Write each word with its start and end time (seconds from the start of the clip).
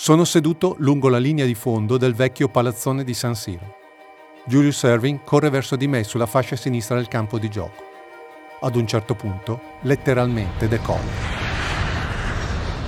Sono 0.00 0.24
seduto 0.24 0.76
lungo 0.78 1.08
la 1.08 1.18
linea 1.18 1.44
di 1.44 1.56
fondo 1.56 1.96
del 1.96 2.14
vecchio 2.14 2.48
palazzone 2.48 3.02
di 3.02 3.14
San 3.14 3.34
Siro. 3.34 3.74
Julius 4.46 4.84
Erving 4.84 5.24
corre 5.24 5.50
verso 5.50 5.74
di 5.74 5.88
me 5.88 6.04
sulla 6.04 6.24
fascia 6.24 6.54
sinistra 6.54 6.94
del 6.94 7.08
campo 7.08 7.36
di 7.36 7.50
gioco. 7.50 7.82
Ad 8.60 8.76
un 8.76 8.86
certo 8.86 9.16
punto, 9.16 9.60
letteralmente 9.82 10.68
decolla. 10.68 11.10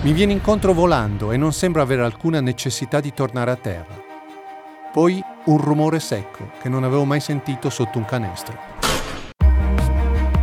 Mi 0.03 0.13
viene 0.13 0.35
incontro 0.35 0.73
volando 0.73 1.33
e 1.33 1.37
non 1.37 1.53
sembra 1.53 1.83
avere 1.83 2.05
alcuna 2.05 2.41
necessità 2.41 3.01
di 3.01 3.13
tornare 3.13 3.51
a 3.51 3.57
terra. 3.57 4.01
Poi 4.93 5.21
un 5.47 5.59
rumore 5.59 5.99
secco 5.99 6.53
che 6.63 6.69
non 6.69 6.85
avevo 6.85 7.05
mai 7.05 7.19
sentito 7.19 7.71
sotto 7.71 7.99
un 7.99 8.05
canestro. 8.05 8.57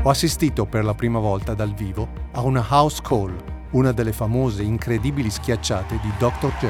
Ho 0.03 0.09
assistito 0.09 0.65
per 0.65 0.83
la 0.83 0.93
prima 0.93 1.19
volta 1.19 1.53
dal 1.53 1.73
vivo 1.73 2.09
a 2.33 2.41
una 2.41 2.63
house 2.69 3.01
call, 3.01 3.56
una 3.71 3.91
delle 3.91 4.13
famose 4.13 4.63
incredibili 4.63 5.29
schiacciate 5.29 5.99
di 6.01 6.11
Dr. 6.17 6.53
J. 6.59 6.67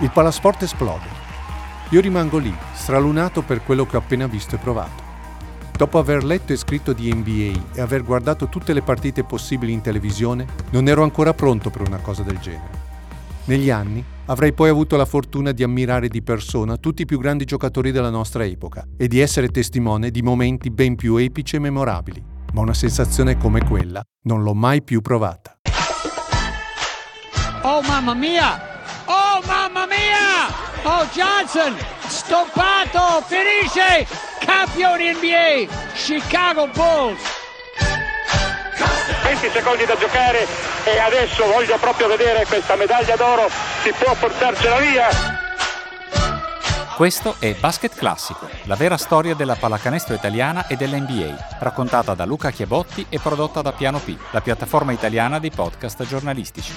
Il 0.00 0.10
palasport 0.10 0.62
esplode. 0.62 1.06
Io 1.90 2.00
rimango 2.00 2.38
lì, 2.38 2.54
stralunato 2.74 3.42
per 3.42 3.62
quello 3.62 3.86
che 3.86 3.96
ho 3.96 4.00
appena 4.00 4.26
visto 4.26 4.54
e 4.54 4.58
provato. 4.58 5.06
Dopo 5.76 5.98
aver 5.98 6.24
letto 6.24 6.52
e 6.52 6.56
scritto 6.56 6.92
di 6.92 7.12
NBA 7.12 7.74
e 7.74 7.80
aver 7.80 8.02
guardato 8.02 8.48
tutte 8.48 8.72
le 8.72 8.82
partite 8.82 9.22
possibili 9.22 9.72
in 9.72 9.80
televisione, 9.80 10.46
non 10.70 10.88
ero 10.88 11.02
ancora 11.02 11.32
pronto 11.34 11.70
per 11.70 11.86
una 11.86 11.98
cosa 11.98 12.22
del 12.22 12.38
genere. 12.38 12.86
Negli 13.44 13.70
anni 13.70 14.04
avrei 14.26 14.52
poi 14.52 14.68
avuto 14.68 14.96
la 14.96 15.06
fortuna 15.06 15.52
di 15.52 15.62
ammirare 15.62 16.08
di 16.08 16.20
persona 16.20 16.76
tutti 16.76 17.02
i 17.02 17.06
più 17.06 17.18
grandi 17.18 17.44
giocatori 17.44 17.92
della 17.92 18.10
nostra 18.10 18.44
epoca 18.44 18.86
e 18.96 19.08
di 19.08 19.20
essere 19.20 19.48
testimone 19.48 20.10
di 20.10 20.20
momenti 20.20 20.70
ben 20.70 20.96
più 20.96 21.16
epici 21.16 21.56
e 21.56 21.60
memorabili, 21.60 22.22
ma 22.58 22.64
una 22.64 22.74
sensazione 22.74 23.38
come 23.38 23.64
quella 23.64 24.02
non 24.22 24.42
l'ho 24.42 24.54
mai 24.54 24.82
più 24.82 25.00
provata. 25.00 25.56
Oh 27.62 27.80
mamma 27.82 28.14
mia! 28.14 28.60
Oh 29.04 29.40
mamma 29.46 29.86
mia! 29.86 30.48
Oh 30.82 31.06
Johnson! 31.12 31.76
Stoppato! 32.08 33.22
Finisce! 33.26 34.06
campioni 34.40 35.12
NBA, 35.12 35.72
Chicago 35.94 36.66
Bulls. 36.68 37.20
20 39.22 39.50
secondi 39.50 39.84
da 39.84 39.96
giocare 39.96 40.46
e 40.84 40.98
adesso 40.98 41.44
voglio 41.46 41.76
proprio 41.78 42.08
vedere 42.08 42.44
questa 42.46 42.74
medaglia 42.74 43.14
d'oro, 43.14 43.48
si 43.82 43.92
può 43.92 44.14
portarcela 44.14 44.78
via. 44.78 45.37
Questo 46.98 47.36
è 47.38 47.54
Basket 47.54 47.94
Classico, 47.94 48.48
la 48.64 48.74
vera 48.74 48.96
storia 48.96 49.36
della 49.36 49.54
pallacanestro 49.54 50.16
italiana 50.16 50.66
e 50.66 50.74
dell'NBA, 50.74 51.58
raccontata 51.60 52.12
da 52.14 52.24
Luca 52.24 52.50
Chiabotti 52.50 53.06
e 53.08 53.20
prodotta 53.20 53.62
da 53.62 53.70
Piano 53.70 54.00
P, 54.00 54.16
la 54.32 54.40
piattaforma 54.40 54.90
italiana 54.90 55.38
di 55.38 55.48
podcast 55.48 56.04
giornalistici. 56.04 56.72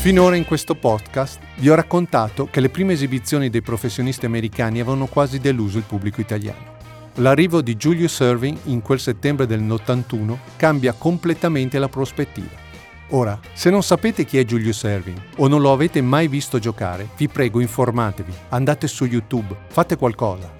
Finora 0.00 0.36
in 0.36 0.44
questo 0.44 0.74
podcast 0.74 1.38
vi 1.54 1.70
ho 1.70 1.74
raccontato 1.74 2.48
che 2.50 2.60
le 2.60 2.68
prime 2.68 2.92
esibizioni 2.92 3.48
dei 3.48 3.62
professionisti 3.62 4.26
americani 4.26 4.80
avevano 4.80 5.06
quasi 5.06 5.38
deluso 5.38 5.78
il 5.78 5.84
pubblico 5.84 6.20
italiano. 6.20 6.76
L'arrivo 7.14 7.62
di 7.62 7.76
Julius 7.76 8.18
Irving 8.18 8.58
in 8.64 8.82
quel 8.82 9.00
settembre 9.00 9.46
del 9.46 9.62
81 9.66 10.38
cambia 10.56 10.92
completamente 10.92 11.78
la 11.78 11.88
prospettiva. 11.88 12.68
Ora, 13.12 13.38
se 13.54 13.70
non 13.70 13.82
sapete 13.82 14.24
chi 14.24 14.38
è 14.38 14.44
Julius 14.44 14.82
Irving 14.82 15.20
o 15.38 15.48
non 15.48 15.60
lo 15.60 15.72
avete 15.72 16.00
mai 16.00 16.28
visto 16.28 16.60
giocare, 16.60 17.08
vi 17.16 17.28
prego 17.28 17.60
informatevi, 17.60 18.32
andate 18.50 18.86
su 18.86 19.04
YouTube, 19.04 19.56
fate 19.68 19.96
qualcosa. 19.96 20.58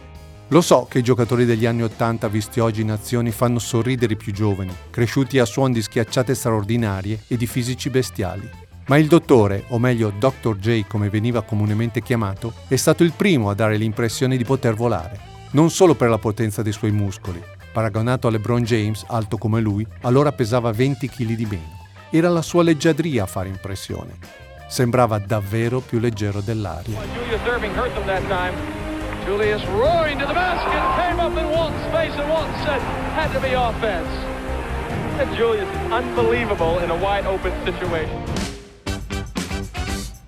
Lo 0.49 0.61
so 0.61 0.87
che 0.91 0.99
i 0.99 1.03
giocatori 1.03 1.45
degli 1.45 1.65
anni 1.65 1.85
80 1.85 2.27
visti 2.27 2.59
oggi 2.59 2.81
in 2.81 2.91
azioni 2.91 3.31
fanno 3.31 3.61
sorridere 3.61 4.15
i 4.15 4.17
più 4.17 4.33
giovani, 4.33 4.75
cresciuti 4.91 5.39
a 5.39 5.45
suon 5.45 5.71
di 5.71 5.81
schiacciate 5.81 6.35
straordinarie 6.35 7.21
e 7.29 7.37
di 7.37 7.47
fisici 7.47 7.89
bestiali. 7.89 8.51
Ma 8.87 8.99
il 8.99 9.07
dottore, 9.07 9.67
o 9.69 9.79
meglio 9.79 10.13
Dr. 10.19 10.57
J 10.57 10.87
come 10.89 11.09
veniva 11.09 11.43
comunemente 11.43 12.03
chiamato, 12.03 12.53
è 12.67 12.75
stato 12.75 13.05
il 13.05 13.13
primo 13.13 13.49
a 13.49 13.55
dare 13.55 13.77
l'impressione 13.77 14.37
di 14.37 14.45
poter 14.45 14.75
volare, 14.75 15.21
non 15.53 15.71
solo 15.71 15.95
per 15.95 16.09
la 16.09 16.19
potenza 16.19 16.63
dei 16.63 16.73
suoi 16.73 16.91
muscoli. 16.91 17.41
Paragonato 17.73 18.27
a 18.27 18.33
LeBron 18.33 18.65
James, 18.65 19.05
alto 19.07 19.39
come 19.39 19.61
lui, 19.61 19.87
allora 20.01 20.33
pesava 20.33 20.73
20 20.73 21.09
kg 21.09 21.35
di 21.35 21.47
meno. 21.47 21.80
Era 22.13 22.29
la 22.29 22.43
sua 22.43 22.65
leggiadria 22.65 23.23
a 23.23 23.27
fare 23.27 23.49
impressione. 23.49 24.19
Sembrava 24.67 25.19
davvero 25.19 25.79
più 25.79 26.01
leggero 26.01 26.41
dell'aria. 26.41 26.99
Julius 35.37 35.69
unbelievable 35.91 36.83
in 36.83 36.91
a 36.91 36.95
wide 36.95 37.27
open 37.27 37.53
situation 37.65 38.40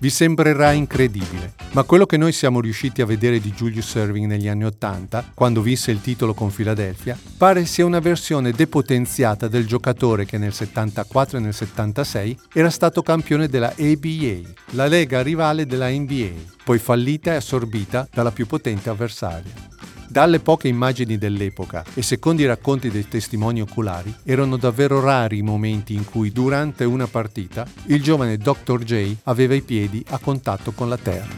vi 0.03 0.09
sembrerà 0.09 0.73
incredibile, 0.73 1.53
ma 1.71 1.83
quello 1.83 2.05
che 2.05 2.17
noi 2.17 2.33
siamo 2.33 2.59
riusciti 2.59 3.01
a 3.01 3.05
vedere 3.05 3.39
di 3.39 3.53
Julius 3.53 3.95
Erving 3.95 4.25
negli 4.25 4.49
anni 4.49 4.65
Ottanta, 4.65 5.23
quando 5.33 5.61
vinse 5.61 5.91
il 5.91 6.01
titolo 6.01 6.33
con 6.33 6.51
Philadelphia, 6.51 7.17
pare 7.37 7.63
sia 7.63 7.85
una 7.85 8.01
versione 8.01 8.51
depotenziata 8.51 9.47
del 9.47 9.65
giocatore 9.65 10.25
che 10.25 10.37
nel 10.37 10.51
74 10.51 11.37
e 11.37 11.39
nel 11.39 11.53
76 11.53 12.37
era 12.53 12.69
stato 12.69 13.01
campione 13.01 13.47
della 13.47 13.73
ABA, 13.79 14.41
la 14.71 14.87
lega 14.87 15.21
rivale 15.21 15.65
della 15.65 15.87
NBA, 15.87 16.31
poi 16.65 16.79
fallita 16.79 17.31
e 17.31 17.35
assorbita 17.35 18.05
dalla 18.11 18.31
più 18.31 18.45
potente 18.45 18.89
avversaria. 18.89 19.71
Dalle 20.13 20.39
poche 20.39 20.67
immagini 20.67 21.17
dell'epoca 21.17 21.83
e 21.95 22.03
secondo 22.03 22.43
i 22.43 22.45
racconti 22.45 22.91
dei 22.91 23.07
testimoni 23.07 23.61
oculari, 23.61 24.13
erano 24.25 24.57
davvero 24.57 24.99
rari 24.99 25.39
i 25.39 25.41
momenti 25.41 25.95
in 25.95 26.05
cui 26.05 26.31
durante 26.31 26.83
una 26.83 27.07
partita 27.07 27.65
il 27.87 28.03
giovane 28.03 28.37
Dr. 28.37 28.83
J 28.83 29.15
aveva 29.23 29.55
i 29.55 29.63
piedi 29.63 30.05
a 30.09 30.19
contatto 30.19 30.71
con 30.71 30.87
la 30.87 30.97
terra. 30.97 31.33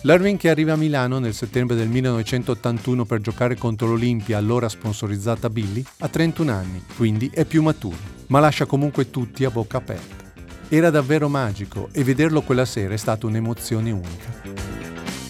L'Irving 0.00 0.38
che 0.38 0.48
arriva 0.48 0.72
a 0.72 0.76
Milano 0.76 1.18
nel 1.18 1.34
settembre 1.34 1.76
del 1.76 1.88
1981 1.88 3.04
per 3.04 3.20
giocare 3.20 3.54
contro 3.54 3.88
l'Olimpia, 3.88 4.38
allora 4.38 4.70
sponsorizzata 4.70 5.50
Billy, 5.50 5.84
ha 5.98 6.08
31 6.08 6.50
anni, 6.50 6.82
quindi 6.96 7.30
è 7.30 7.44
più 7.44 7.60
maturo, 7.60 7.98
ma 8.28 8.40
lascia 8.40 8.64
comunque 8.64 9.10
tutti 9.10 9.44
a 9.44 9.50
bocca 9.50 9.76
aperta. 9.76 10.24
Era 10.70 10.88
davvero 10.88 11.28
magico 11.28 11.90
e 11.92 12.02
vederlo 12.02 12.40
quella 12.40 12.64
sera 12.64 12.94
è 12.94 12.98
stata 12.98 13.26
un'emozione 13.26 13.90
unica. 13.90 14.37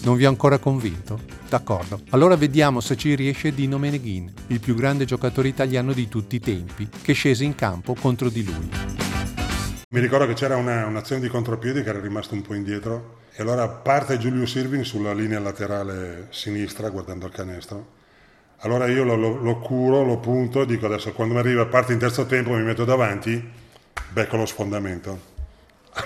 Non 0.01 0.15
vi 0.15 0.25
ho 0.25 0.29
ancora 0.29 0.57
convinto? 0.59 1.19
D'accordo. 1.49 2.01
Allora 2.11 2.37
vediamo 2.37 2.79
se 2.79 2.95
ci 2.95 3.15
riesce 3.15 3.53
Dino 3.53 3.77
Meneghin, 3.77 4.31
il 4.47 4.59
più 4.59 4.73
grande 4.73 5.03
giocatore 5.03 5.49
italiano 5.49 5.91
di 5.91 6.07
tutti 6.07 6.37
i 6.37 6.39
tempi, 6.39 6.87
che 7.01 7.13
scese 7.13 7.43
in 7.43 7.53
campo 7.53 7.95
contro 7.95 8.29
di 8.29 8.45
lui. 8.45 8.69
Mi 9.89 9.99
ricordo 9.99 10.25
che 10.25 10.33
c'era 10.33 10.55
una, 10.55 10.85
un'azione 10.85 11.19
di 11.19 11.27
contropiedi 11.27 11.83
che 11.83 11.89
era 11.89 11.99
rimasto 11.99 12.33
un 12.33 12.43
po' 12.43 12.53
indietro 12.53 13.17
e 13.35 13.41
allora 13.41 13.67
parte 13.67 14.17
Giulio 14.17 14.43
Irving 14.43 14.83
sulla 14.83 15.13
linea 15.13 15.39
laterale 15.39 16.27
sinistra 16.29 16.89
guardando 16.89 17.25
il 17.25 17.31
canestro. 17.33 17.97
Allora 18.59 18.87
io 18.87 19.03
lo, 19.03 19.15
lo, 19.15 19.35
lo 19.41 19.57
curo, 19.59 20.03
lo 20.03 20.19
punto, 20.19 20.63
dico 20.63 20.85
adesso 20.85 21.11
quando 21.11 21.33
mi 21.33 21.39
arriva 21.39 21.65
parte 21.65 21.93
in 21.93 21.99
terzo 21.99 22.25
tempo 22.25 22.51
mi 22.51 22.63
metto 22.63 22.85
davanti, 22.85 23.43
becco 24.11 24.37
lo 24.37 24.45
sfondamento. 24.45 25.38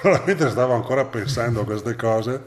Allora, 0.01 0.23
mentre 0.25 0.49
stavo 0.49 0.73
ancora 0.73 1.05
pensando 1.05 1.61
a 1.61 1.65
queste 1.65 1.95
cose, 1.95 2.43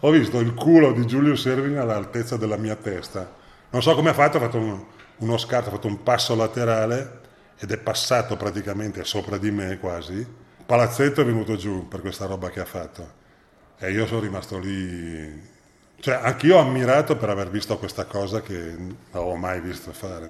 ho 0.00 0.10
visto 0.10 0.38
il 0.40 0.54
culo 0.54 0.92
di 0.92 1.06
Giulio 1.06 1.36
Servin 1.36 1.78
all'altezza 1.78 2.36
della 2.36 2.56
mia 2.56 2.76
testa. 2.76 3.38
Non 3.70 3.82
so 3.82 3.94
come 3.94 4.10
ha 4.10 4.14
fatto, 4.14 4.36
ha 4.36 4.40
fatto 4.40 4.58
un, 4.58 4.84
uno 5.18 5.38
scarto, 5.38 5.68
ha 5.68 5.72
fatto 5.72 5.86
un 5.86 6.02
passo 6.02 6.34
laterale 6.34 7.20
ed 7.58 7.70
è 7.70 7.78
passato 7.78 8.36
praticamente 8.36 9.04
sopra 9.04 9.38
di 9.38 9.50
me 9.50 9.78
quasi. 9.78 10.26
Palazzetto 10.66 11.20
è 11.20 11.24
venuto 11.24 11.56
giù 11.56 11.88
per 11.88 12.00
questa 12.00 12.26
roba 12.26 12.50
che 12.50 12.60
ha 12.60 12.64
fatto. 12.64 13.18
E 13.78 13.90
io 13.90 14.06
sono 14.06 14.20
rimasto 14.20 14.58
lì. 14.58 15.48
Cioè, 15.98 16.20
anch'io 16.22 16.56
ho 16.56 16.60
ammirato 16.60 17.16
per 17.16 17.28
aver 17.28 17.50
visto 17.50 17.76
questa 17.78 18.04
cosa 18.04 18.40
che 18.40 18.54
non 18.54 18.96
avevo 19.10 19.36
mai 19.36 19.60
visto 19.60 19.92
fare. 19.92 20.28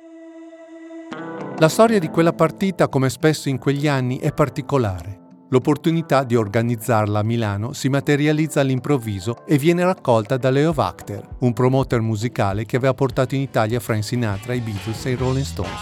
La 1.59 1.69
storia 1.69 1.99
di 1.99 2.09
quella 2.09 2.33
partita, 2.33 2.89
come 2.89 3.11
spesso 3.11 3.49
in 3.49 3.59
quegli 3.59 3.87
anni, 3.87 4.19
è 4.19 4.33
particolare. 4.33 5.20
L'opportunità 5.53 6.23
di 6.23 6.37
organizzarla 6.37 7.19
a 7.19 7.25
Milano 7.25 7.73
si 7.73 7.89
materializza 7.89 8.61
all'improvviso 8.61 9.45
e 9.47 9.59
viene 9.59 9.83
raccolta 9.83 10.37
da 10.37 10.49
Leo 10.49 10.73
Wachter, 10.73 11.27
un 11.41 11.53
promoter 11.53 12.01
musicale 12.01 12.65
che 12.65 12.77
aveva 12.77 12.95
portato 12.95 13.35
in 13.35 13.41
Italia 13.41 13.81
Frank 13.81 14.05
Sinatra, 14.05 14.55
i 14.55 14.61
Beatles 14.61 15.07
e 15.07 15.11
i 15.11 15.15
Rolling 15.17 15.45
Stones. 15.45 15.81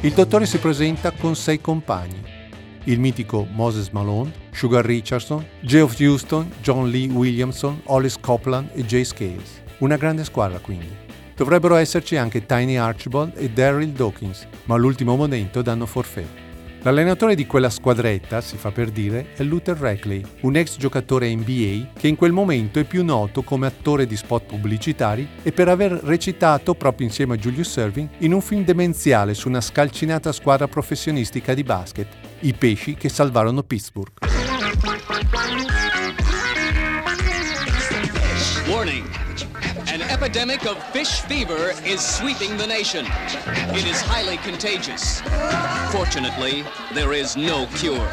Il 0.00 0.12
dottore 0.12 0.46
si 0.46 0.58
presenta 0.58 1.12
con 1.12 1.36
sei 1.36 1.60
compagni, 1.60 2.20
il 2.84 2.98
mitico 2.98 3.46
Moses 3.48 3.90
Malone, 3.90 4.32
Sugar 4.50 4.84
Richardson, 4.84 5.46
Geoff 5.60 6.00
Houston, 6.00 6.50
John 6.60 6.90
Lee 6.90 7.08
Williamson, 7.08 7.80
Hollis 7.84 8.18
Copland 8.18 8.70
e 8.72 8.84
Jay 8.84 9.04
Scales. 9.04 9.62
Una 9.78 9.96
grande 9.96 10.24
squadra 10.24 10.58
quindi. 10.58 10.90
Dovrebbero 11.36 11.76
esserci 11.76 12.16
anche 12.16 12.44
Tiny 12.44 12.74
Archibald 12.74 13.34
e 13.36 13.50
Daryl 13.50 13.90
Dawkins, 13.90 14.48
ma 14.64 14.74
all'ultimo 14.74 15.14
momento 15.14 15.62
danno 15.62 15.86
forfè. 15.86 16.47
L'allenatore 16.88 17.34
di 17.34 17.44
quella 17.46 17.68
squadretta, 17.68 18.40
si 18.40 18.56
fa 18.56 18.70
per 18.70 18.88
dire, 18.88 19.34
è 19.36 19.42
Luther 19.42 19.76
Reckley, 19.76 20.24
un 20.40 20.56
ex 20.56 20.78
giocatore 20.78 21.34
NBA 21.34 21.90
che 21.98 22.08
in 22.08 22.16
quel 22.16 22.32
momento 22.32 22.78
è 22.78 22.84
più 22.84 23.04
noto 23.04 23.42
come 23.42 23.66
attore 23.66 24.06
di 24.06 24.16
spot 24.16 24.46
pubblicitari 24.46 25.28
e 25.42 25.52
per 25.52 25.68
aver 25.68 25.92
recitato 25.92 26.72
proprio 26.72 27.06
insieme 27.06 27.34
a 27.34 27.36
Julius 27.36 27.68
Serving 27.68 28.08
in 28.20 28.32
un 28.32 28.40
film 28.40 28.64
demenziale 28.64 29.34
su 29.34 29.48
una 29.48 29.60
scalcinata 29.60 30.32
squadra 30.32 30.66
professionistica 30.66 31.52
di 31.52 31.62
basket, 31.62 32.08
i 32.40 32.54
pesci 32.54 32.94
che 32.94 33.10
salvarono 33.10 33.62
Pittsburgh. 33.62 34.57
Epidemic 40.20 40.64
of 40.64 40.76
fish 40.90 41.20
fever 41.28 41.72
is 41.84 42.00
sweeping 42.00 42.56
the 42.56 42.66
nation. 42.66 43.04
It 43.72 43.86
is 43.86 44.00
highly 44.02 44.36
contagious. 44.38 45.22
Fortunately, 45.90 46.64
there 46.92 47.16
is 47.16 47.36
no 47.36 47.68
cure. 47.78 48.04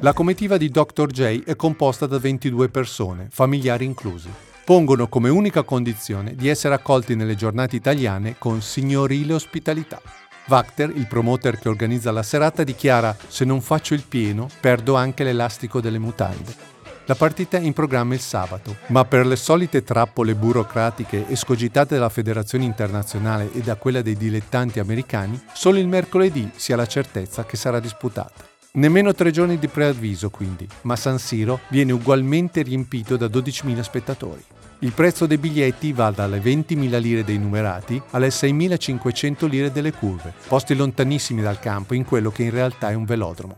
La 0.00 0.12
comitiva 0.12 0.58
di 0.58 0.68
Dr. 0.68 1.06
J 1.06 1.44
è 1.44 1.56
composta 1.56 2.06
da 2.06 2.18
22 2.18 2.68
persone, 2.68 3.28
familiari 3.30 3.86
inclusi. 3.86 4.28
Pongono 4.62 5.08
come 5.08 5.30
unica 5.30 5.62
condizione 5.62 6.34
di 6.34 6.48
essere 6.48 6.74
accolti 6.74 7.14
nelle 7.14 7.34
giornate 7.34 7.76
italiane 7.76 8.34
con 8.36 8.60
signorile 8.60 9.32
ospitalità. 9.32 10.02
Vacter, 10.48 10.92
il 10.94 11.06
promoter 11.06 11.58
che 11.58 11.70
organizza 11.70 12.10
la 12.10 12.22
serata, 12.22 12.62
dichiara: 12.62 13.16
Se 13.26 13.46
non 13.46 13.62
faccio 13.62 13.94
il 13.94 14.04
pieno, 14.06 14.48
perdo 14.60 14.96
anche 14.96 15.24
l'elastico 15.24 15.80
delle 15.80 15.98
mutande. 15.98 16.71
La 17.06 17.16
partita 17.16 17.56
è 17.58 17.60
in 17.60 17.72
programma 17.72 18.14
il 18.14 18.20
sabato, 18.20 18.76
ma 18.88 19.04
per 19.04 19.26
le 19.26 19.34
solite 19.34 19.82
trappole 19.82 20.36
burocratiche 20.36 21.28
escogitate 21.28 21.96
dalla 21.96 22.08
Federazione 22.08 22.64
Internazionale 22.64 23.52
e 23.52 23.60
da 23.60 23.74
quella 23.74 24.02
dei 24.02 24.16
dilettanti 24.16 24.78
americani, 24.78 25.40
solo 25.52 25.78
il 25.78 25.88
mercoledì 25.88 26.48
si 26.54 26.72
ha 26.72 26.76
la 26.76 26.86
certezza 26.86 27.44
che 27.44 27.56
sarà 27.56 27.80
disputata. 27.80 28.44
Nemmeno 28.74 29.12
tre 29.14 29.32
giorni 29.32 29.58
di 29.58 29.66
preavviso 29.66 30.30
quindi, 30.30 30.66
ma 30.82 30.94
San 30.94 31.18
Siro 31.18 31.60
viene 31.70 31.90
ugualmente 31.90 32.62
riempito 32.62 33.16
da 33.16 33.26
12.000 33.26 33.80
spettatori. 33.80 34.44
Il 34.78 34.92
prezzo 34.92 35.26
dei 35.26 35.38
biglietti 35.38 35.92
va 35.92 36.10
dalle 36.10 36.38
20.000 36.38 37.00
lire 37.00 37.24
dei 37.24 37.38
numerati 37.38 38.00
alle 38.10 38.28
6.500 38.28 39.48
lire 39.48 39.72
delle 39.72 39.92
curve, 39.92 40.32
posti 40.46 40.76
lontanissimi 40.76 41.42
dal 41.42 41.58
campo 41.58 41.94
in 41.94 42.04
quello 42.04 42.30
che 42.30 42.44
in 42.44 42.50
realtà 42.50 42.90
è 42.90 42.94
un 42.94 43.04
velodromo. 43.04 43.56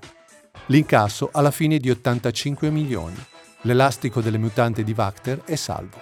L'incasso 0.66 1.28
alla 1.30 1.50
fine 1.50 1.76
è 1.76 1.78
di 1.78 1.90
85 1.90 2.70
milioni, 2.70 3.16
L'elastico 3.66 4.20
delle 4.20 4.36
mutanti 4.36 4.84
di 4.84 4.92
Vacter 4.92 5.40
è 5.46 5.54
salvo. 5.54 5.96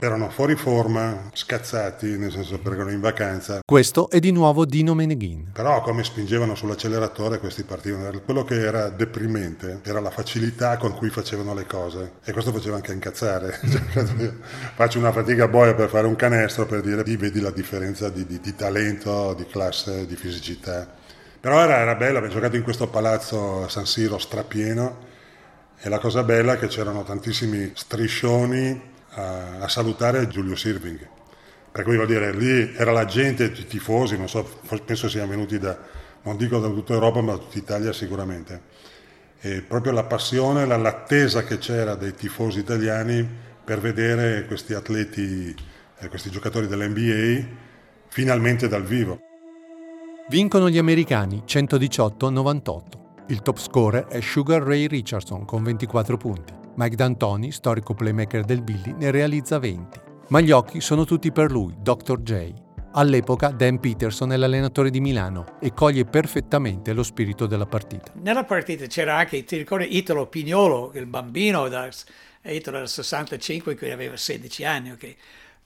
Erano 0.00 0.30
fuori 0.30 0.56
forma, 0.56 1.30
scazzati, 1.32 2.18
nel 2.18 2.32
senso 2.32 2.58
perché 2.58 2.78
erano 2.78 2.90
in 2.90 2.98
vacanza. 2.98 3.60
Questo 3.64 4.10
è 4.10 4.18
di 4.18 4.32
nuovo 4.32 4.64
Dino 4.64 4.94
Meneghin. 4.94 5.50
Però 5.52 5.80
come 5.82 6.02
spingevano 6.02 6.56
sull'acceleratore 6.56 7.38
questi 7.38 7.62
partivano. 7.62 8.10
Quello 8.24 8.42
che 8.42 8.60
era 8.60 8.88
deprimente 8.88 9.78
era 9.84 10.00
la 10.00 10.10
facilità 10.10 10.76
con 10.76 10.92
cui 10.96 11.08
facevano 11.08 11.54
le 11.54 11.66
cose. 11.66 12.14
E 12.24 12.32
questo 12.32 12.52
faceva 12.52 12.74
anche 12.74 12.92
incazzare. 12.92 13.60
Cioè, 13.68 14.32
faccio 14.74 14.98
una 14.98 15.12
fatica 15.12 15.46
boia 15.46 15.74
per 15.74 15.88
fare 15.88 16.06
un 16.08 16.16
canestro 16.16 16.66
per 16.66 16.80
dire, 16.80 17.04
vedi 17.04 17.40
la 17.40 17.50
differenza 17.50 18.08
di, 18.08 18.26
di, 18.26 18.40
di 18.40 18.54
talento, 18.56 19.34
di 19.34 19.46
classe, 19.46 20.04
di 20.04 20.16
fisicità. 20.16 20.94
Però 21.40 21.60
era, 21.60 21.78
era 21.78 21.94
bello, 21.94 22.18
abbiamo 22.18 22.34
giocato 22.34 22.56
in 22.56 22.64
questo 22.64 22.88
palazzo 22.88 23.68
San 23.68 23.86
Siro 23.86 24.18
strapieno 24.18 25.06
e 25.80 25.88
la 25.88 25.98
cosa 25.98 26.24
bella 26.24 26.54
è 26.54 26.58
che 26.58 26.66
c'erano 26.66 27.04
tantissimi 27.04 27.70
striscioni 27.74 28.80
a, 29.10 29.58
a 29.60 29.68
salutare 29.68 30.26
Giulio 30.26 30.54
Irving. 30.64 31.08
Per 31.70 31.84
cui 31.84 31.94
vuol 31.94 32.08
dire, 32.08 32.32
lì 32.32 32.74
era 32.74 32.90
la 32.90 33.04
gente, 33.04 33.44
i 33.44 33.66
tifosi, 33.66 34.16
non 34.16 34.28
so, 34.28 34.42
penso 34.84 35.08
siano 35.08 35.28
venuti 35.28 35.58
da, 35.58 35.78
non 36.22 36.36
dico 36.36 36.58
da 36.58 36.68
tutta 36.68 36.94
Europa, 36.94 37.20
ma 37.20 37.32
da 37.32 37.38
tutta 37.38 37.58
Italia 37.58 37.92
sicuramente. 37.92 38.62
E 39.40 39.62
proprio 39.62 39.92
la 39.92 40.02
passione, 40.02 40.66
l'attesa 40.66 41.44
che 41.44 41.58
c'era 41.58 41.94
dei 41.94 42.14
tifosi 42.14 42.58
italiani 42.58 43.26
per 43.64 43.80
vedere 43.80 44.46
questi 44.46 44.74
atleti, 44.74 45.54
eh, 45.98 46.08
questi 46.08 46.30
giocatori 46.30 46.66
dell'NBA 46.66 47.46
finalmente 48.08 48.66
dal 48.66 48.82
vivo. 48.82 49.20
Vincono 50.28 50.68
gli 50.68 50.78
americani 50.78 51.44
118-98. 51.46 53.07
Il 53.30 53.42
top 53.42 53.58
scorer 53.58 54.06
è 54.06 54.22
Sugar 54.22 54.62
Ray 54.62 54.86
Richardson 54.86 55.44
con 55.44 55.62
24 55.62 56.16
punti. 56.16 56.54
Mike 56.76 56.96
D'Antoni, 56.96 57.52
storico 57.52 57.92
playmaker 57.92 58.42
del 58.42 58.62
Billy, 58.62 58.94
ne 58.96 59.10
realizza 59.10 59.58
20. 59.58 60.00
Ma 60.28 60.40
gli 60.40 60.50
occhi 60.50 60.80
sono 60.80 61.04
tutti 61.04 61.30
per 61.30 61.50
lui, 61.50 61.74
Dr. 61.78 62.22
J. 62.22 62.52
All'epoca 62.92 63.50
Dan 63.50 63.80
Peterson 63.80 64.32
è 64.32 64.38
l'allenatore 64.38 64.88
di 64.88 65.00
Milano 65.00 65.58
e 65.60 65.74
coglie 65.74 66.06
perfettamente 66.06 66.94
lo 66.94 67.02
spirito 67.02 67.44
della 67.44 67.66
partita. 67.66 68.12
Nella 68.14 68.44
partita 68.44 68.86
c'era 68.86 69.18
anche, 69.18 69.44
ti 69.44 69.58
ricordi, 69.58 69.94
Italo 69.98 70.26
Pignolo, 70.26 70.92
il 70.94 71.04
bambino 71.04 71.68
da, 71.68 71.86
Italo 72.44 72.78
del 72.78 72.88
65 72.88 73.74
che 73.74 73.92
aveva 73.92 74.16
16 74.16 74.64
anni, 74.64 74.90
ok? 74.92 75.16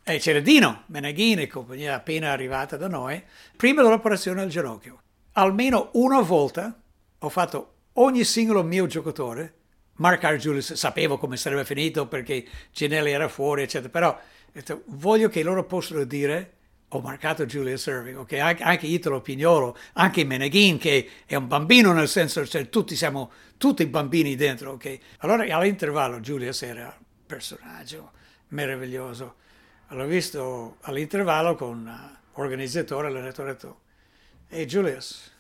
E 0.02 0.18
c'era 0.18 0.40
Dino 0.40 0.82
Menaghini, 0.86 1.46
compagnia 1.46 1.94
appena 1.94 2.32
arrivata 2.32 2.76
da 2.76 2.88
noi, 2.88 3.22
prima 3.56 3.82
dell'operazione 3.82 4.42
al 4.42 4.48
ginocchio. 4.48 4.98
Almeno 5.34 5.90
una 5.92 6.20
volta 6.20 6.76
ho 7.24 7.28
fatto 7.28 7.74
ogni 7.94 8.24
singolo 8.24 8.62
mio 8.64 8.86
giocatore, 8.86 9.54
marcare 9.94 10.38
Julius, 10.38 10.72
sapevo 10.72 11.18
come 11.18 11.36
sarebbe 11.36 11.64
finito 11.64 12.08
perché 12.08 12.44
Ginelli 12.72 13.12
era 13.12 13.28
fuori, 13.28 13.62
eccetera, 13.62 13.90
però 13.90 14.18
detto, 14.50 14.82
voglio 14.86 15.28
che 15.28 15.42
loro 15.42 15.64
possano 15.64 16.04
dire 16.04 16.54
ho 16.88 17.00
marcato 17.00 17.46
Julius 17.46 17.86
Irving, 17.86 18.18
ok? 18.18 18.32
Anche, 18.34 18.62
anche 18.62 18.86
Italo 18.86 19.22
Pignolo, 19.22 19.76
anche 19.94 20.24
Meneghin 20.24 20.78
che 20.78 21.08
è 21.24 21.36
un 21.36 21.46
bambino 21.46 21.92
nel 21.92 22.08
senso, 22.08 22.44
cioè 22.44 22.68
tutti 22.68 22.96
siamo 22.96 23.30
tutti 23.56 23.86
bambini 23.86 24.34
dentro, 24.34 24.72
ok? 24.72 24.98
Allora 25.18 25.44
all'intervallo 25.44 26.20
Julius 26.20 26.62
era 26.62 26.94
un 26.98 27.24
personaggio 27.24 28.10
meraviglioso. 28.48 29.36
L'ho 29.88 30.06
visto 30.06 30.76
all'intervallo 30.82 31.54
con 31.54 32.18
l'organizzatore, 32.34 33.10
l'allenatore, 33.10 33.50
ha 33.50 33.52
detto, 33.52 33.80
ehi 34.48 34.66
Julius, 34.66 35.31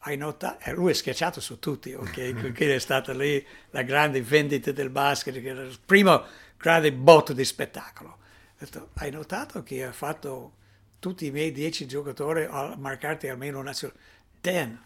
hai 0.00 0.16
notato, 0.16 0.64
eh, 0.64 0.72
lui 0.72 0.90
è 0.90 0.94
schiacciato 0.94 1.40
su 1.40 1.58
tutti, 1.58 1.92
ok? 1.92 2.12
Quindi 2.54 2.74
è 2.74 2.78
stata 2.78 3.12
lì 3.12 3.44
la 3.70 3.82
grande 3.82 4.22
vendita 4.22 4.72
del 4.72 4.90
basket, 4.90 5.34
il 5.34 5.78
primo 5.84 6.24
grande 6.56 6.92
botto 6.92 7.32
di 7.32 7.44
spettacolo. 7.44 8.18
Detto, 8.58 8.90
hai 8.94 9.10
notato 9.10 9.62
che 9.62 9.84
ha 9.84 9.92
fatto 9.92 10.54
tutti 10.98 11.26
i 11.26 11.30
miei 11.30 11.52
dieci 11.52 11.86
giocatori 11.86 12.46
a 12.48 12.74
marcarti 12.76 13.28
almeno 13.28 13.58
una... 13.58 13.72
Dan, 14.40 14.80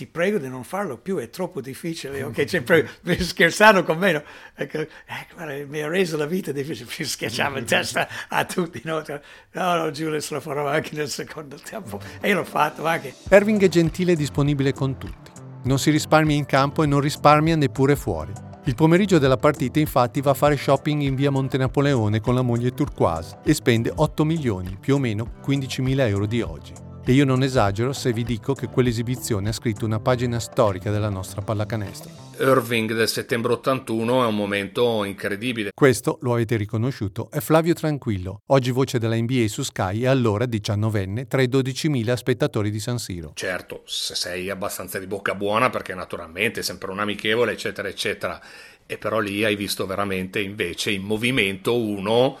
ti 0.00 0.06
prego 0.06 0.38
di 0.38 0.48
non 0.48 0.64
farlo 0.64 0.96
più, 0.96 1.18
è 1.18 1.28
troppo 1.28 1.60
difficile, 1.60 2.22
ok? 2.22 2.44
Cioè, 2.50 3.18
scherzando 3.18 3.84
con 3.84 3.98
me, 3.98 4.12
no? 4.12 4.22
ecco, 4.54 4.78
eh, 4.78 4.88
guarda, 5.34 5.52
mi 5.66 5.82
ha 5.82 5.88
reso 5.88 6.16
la 6.16 6.24
vita 6.24 6.52
difficile, 6.52 6.90
mi 6.98 7.04
schiacciava 7.04 7.58
in 7.58 7.66
testa 7.66 8.08
a 8.28 8.46
tutti, 8.46 8.80
no? 8.84 9.02
Cioè, 9.02 9.20
no, 9.52 9.74
no, 9.76 9.90
Julius 9.90 10.30
lo 10.30 10.40
farò 10.40 10.66
anche 10.66 10.96
nel 10.96 11.10
secondo 11.10 11.56
tempo, 11.56 12.00
e 12.18 12.32
l'ho 12.32 12.44
fatto 12.44 12.86
anche. 12.86 13.12
Irving 13.30 13.62
è 13.62 13.68
gentile 13.68 14.12
e 14.12 14.16
disponibile 14.16 14.72
con 14.72 14.96
tutti, 14.96 15.30
non 15.64 15.78
si 15.78 15.90
risparmia 15.90 16.36
in 16.36 16.46
campo 16.46 16.82
e 16.82 16.86
non 16.86 17.00
risparmia 17.00 17.56
neppure 17.56 17.94
fuori. 17.94 18.32
Il 18.64 18.74
pomeriggio 18.74 19.18
della 19.18 19.36
partita 19.36 19.80
infatti 19.80 20.22
va 20.22 20.30
a 20.30 20.34
fare 20.34 20.56
shopping 20.56 21.02
in 21.02 21.14
via 21.14 21.30
Monte 21.30 21.58
Napoleone 21.58 22.20
con 22.20 22.34
la 22.34 22.42
moglie 22.42 22.72
turquoise 22.72 23.38
e 23.44 23.52
spende 23.52 23.92
8 23.94 24.24
milioni, 24.24 24.78
più 24.80 24.94
o 24.94 24.98
meno 24.98 25.30
15 25.42 25.82
mila 25.82 26.06
euro 26.06 26.24
di 26.24 26.40
oggi. 26.40 26.88
E 27.02 27.12
io 27.12 27.24
non 27.24 27.42
esagero 27.42 27.92
se 27.92 28.12
vi 28.12 28.22
dico 28.22 28.52
che 28.52 28.68
quell'esibizione 28.68 29.48
ha 29.48 29.52
scritto 29.52 29.86
una 29.86 30.00
pagina 30.00 30.38
storica 30.38 30.90
della 30.90 31.08
nostra 31.08 31.40
pallacanestro. 31.40 32.10
Irving 32.40 32.92
del 32.92 33.08
settembre 33.08 33.52
81 33.52 34.22
è 34.22 34.26
un 34.26 34.34
momento 34.34 35.04
incredibile. 35.04 35.70
Questo, 35.74 36.18
lo 36.22 36.34
avete 36.34 36.56
riconosciuto, 36.56 37.30
è 37.30 37.40
Flavio 37.40 37.74
Tranquillo, 37.74 38.42
oggi 38.46 38.70
voce 38.70 38.98
della 38.98 39.16
NBA 39.16 39.48
su 39.48 39.62
Sky 39.62 40.02
e 40.02 40.06
allora 40.06 40.44
19enne 40.44 41.26
tra 41.26 41.42
i 41.42 41.48
12.000 41.48 42.14
spettatori 42.14 42.70
di 42.70 42.80
San 42.80 42.98
Siro. 42.98 43.32
Certo, 43.34 43.82
se 43.86 44.14
sei 44.14 44.50
abbastanza 44.50 44.98
di 44.98 45.06
bocca 45.06 45.34
buona 45.34 45.70
perché 45.70 45.94
naturalmente 45.94 46.60
è 46.60 46.62
sempre 46.62 46.90
un 46.90 46.98
amichevole 46.98 47.52
eccetera 47.52 47.88
eccetera 47.88 48.40
e 48.86 48.98
però 48.98 49.20
lì 49.20 49.44
hai 49.44 49.56
visto 49.56 49.86
veramente 49.86 50.40
invece 50.40 50.90
in 50.90 51.02
movimento 51.02 51.76
uno 51.76 52.38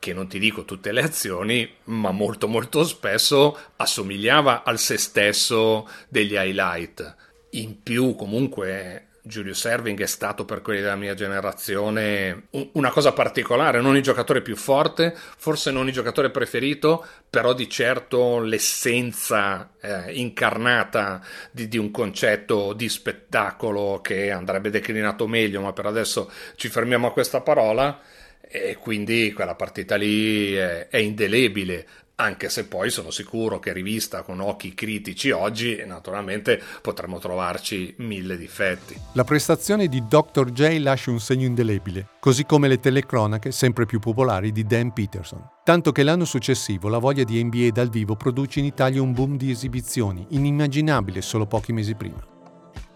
che 0.00 0.14
non 0.14 0.26
ti 0.26 0.40
dico 0.40 0.64
tutte 0.64 0.90
le 0.90 1.02
azioni, 1.02 1.70
ma 1.84 2.10
molto 2.10 2.48
molto 2.48 2.82
spesso 2.84 3.56
assomigliava 3.76 4.64
al 4.64 4.78
se 4.78 4.96
stesso 4.96 5.88
degli 6.08 6.34
highlight. 6.34 7.16
In 7.50 7.82
più, 7.82 8.14
comunque, 8.16 9.08
Julius 9.22 9.66
Erving 9.66 10.00
è 10.00 10.06
stato 10.06 10.46
per 10.46 10.62
quelli 10.62 10.80
della 10.80 10.96
mia 10.96 11.12
generazione 11.12 12.46
una 12.72 12.90
cosa 12.90 13.12
particolare, 13.12 13.82
non 13.82 13.96
il 13.96 14.02
giocatore 14.02 14.40
più 14.40 14.56
forte, 14.56 15.14
forse 15.14 15.70
non 15.70 15.86
il 15.86 15.92
giocatore 15.92 16.30
preferito, 16.30 17.06
però 17.28 17.52
di 17.52 17.68
certo 17.68 18.40
l'essenza 18.40 19.72
eh, 19.80 20.12
incarnata 20.14 21.20
di, 21.50 21.68
di, 21.68 21.76
un 21.76 21.90
concetto 21.90 22.72
di 22.72 22.88
spettacolo 22.88 24.00
che 24.00 24.30
andrebbe 24.30 24.70
declinato 24.70 25.26
meglio, 25.26 25.60
ma 25.60 25.74
per 25.74 25.86
adesso 25.86 26.30
ci 26.56 26.68
fermiamo 26.68 27.06
a 27.06 27.12
questa 27.12 27.42
parola 27.42 28.00
e 28.50 28.76
quindi 28.76 29.32
quella 29.32 29.54
partita 29.54 29.94
lì 29.96 30.54
è, 30.54 30.88
è 30.88 30.96
indelebile 30.98 31.86
anche 32.20 32.50
se 32.50 32.66
poi 32.66 32.90
sono 32.90 33.10
sicuro 33.10 33.58
che 33.58 33.72
rivista 33.72 34.22
con 34.22 34.40
occhi 34.40 34.74
critici 34.74 35.30
oggi, 35.30 35.82
naturalmente 35.86 36.60
potremmo 36.82 37.18
trovarci 37.18 37.94
mille 37.98 38.36
difetti. 38.36 38.94
La 39.14 39.24
prestazione 39.24 39.88
di 39.88 40.04
Dr. 40.06 40.52
J 40.52 40.78
lascia 40.80 41.10
un 41.10 41.18
segno 41.18 41.46
indelebile, 41.46 42.08
così 42.20 42.44
come 42.44 42.68
le 42.68 42.78
telecronache 42.78 43.50
sempre 43.52 43.86
più 43.86 43.98
popolari 43.98 44.52
di 44.52 44.64
Dan 44.64 44.92
Peterson. 44.92 45.42
Tanto 45.64 45.92
che 45.92 46.02
l'anno 46.02 46.26
successivo 46.26 46.88
la 46.88 46.98
voglia 46.98 47.24
di 47.24 47.42
NBA 47.42 47.70
dal 47.72 47.88
vivo 47.88 48.16
produce 48.16 48.58
in 48.58 48.66
Italia 48.66 49.00
un 49.00 49.14
boom 49.14 49.38
di 49.38 49.50
esibizioni, 49.50 50.26
inimmaginabile 50.30 51.22
solo 51.22 51.46
pochi 51.46 51.72
mesi 51.72 51.94
prima. 51.94 52.39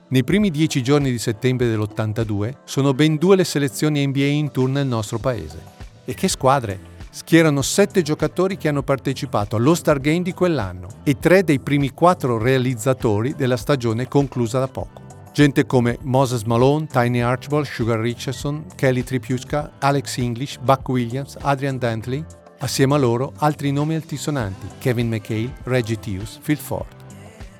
Nei 0.08 0.23
primi 0.23 0.50
dieci 0.50 0.82
giorni 0.82 1.11
di 1.11 1.18
settembre 1.18 1.66
dell'82 1.68 2.56
sono 2.64 2.92
ben 2.92 3.16
due 3.16 3.37
le 3.37 3.44
selezioni 3.44 4.06
NBA 4.06 4.25
in 4.25 4.50
tour 4.50 4.68
nel 4.68 4.87
nostro 4.87 5.18
paese. 5.18 5.58
E 6.04 6.14
che 6.14 6.28
squadre! 6.28 6.92
schierano 7.14 7.62
sette 7.62 8.02
giocatori 8.02 8.56
che 8.56 8.68
hanno 8.68 8.82
partecipato 8.82 9.54
allo 9.54 9.76
Star 9.76 10.00
Game 10.00 10.23
di 10.23 10.32
quell'anno 10.32 10.88
e 11.04 11.16
tre 11.16 11.44
dei 11.44 11.61
primi 11.61 11.90
quattro 11.90 12.38
realizzatori 12.38 13.34
della 13.37 13.56
stagione 13.56 14.08
conclusa 14.08 14.58
da 14.58 14.66
poco. 14.66 15.02
Gente 15.32 15.64
come 15.64 15.96
Moses 16.02 16.42
Malone, 16.42 16.87
Tiny 16.87 17.20
Archibald, 17.20 17.66
Sugar 17.66 18.00
Richardson, 18.00 18.66
Kelly 18.75 19.04
Tripiuska, 19.04 19.75
Alex 19.78 20.18
English, 20.18 20.58
Buck 20.58 20.88
Williams, 20.88 21.37
Adrian 21.40 21.78
Dantley, 21.78 22.25
assieme 22.58 22.94
a 22.94 22.99
loro 22.99 23.32
altri 23.38 23.70
nomi 23.70 23.94
altisonanti, 23.94 24.66
Kevin 24.78 25.08
McHale, 25.08 25.52
Reggie 25.62 25.99
Tews, 25.99 26.40
Phil 26.42 26.58
Ford. 26.58 27.03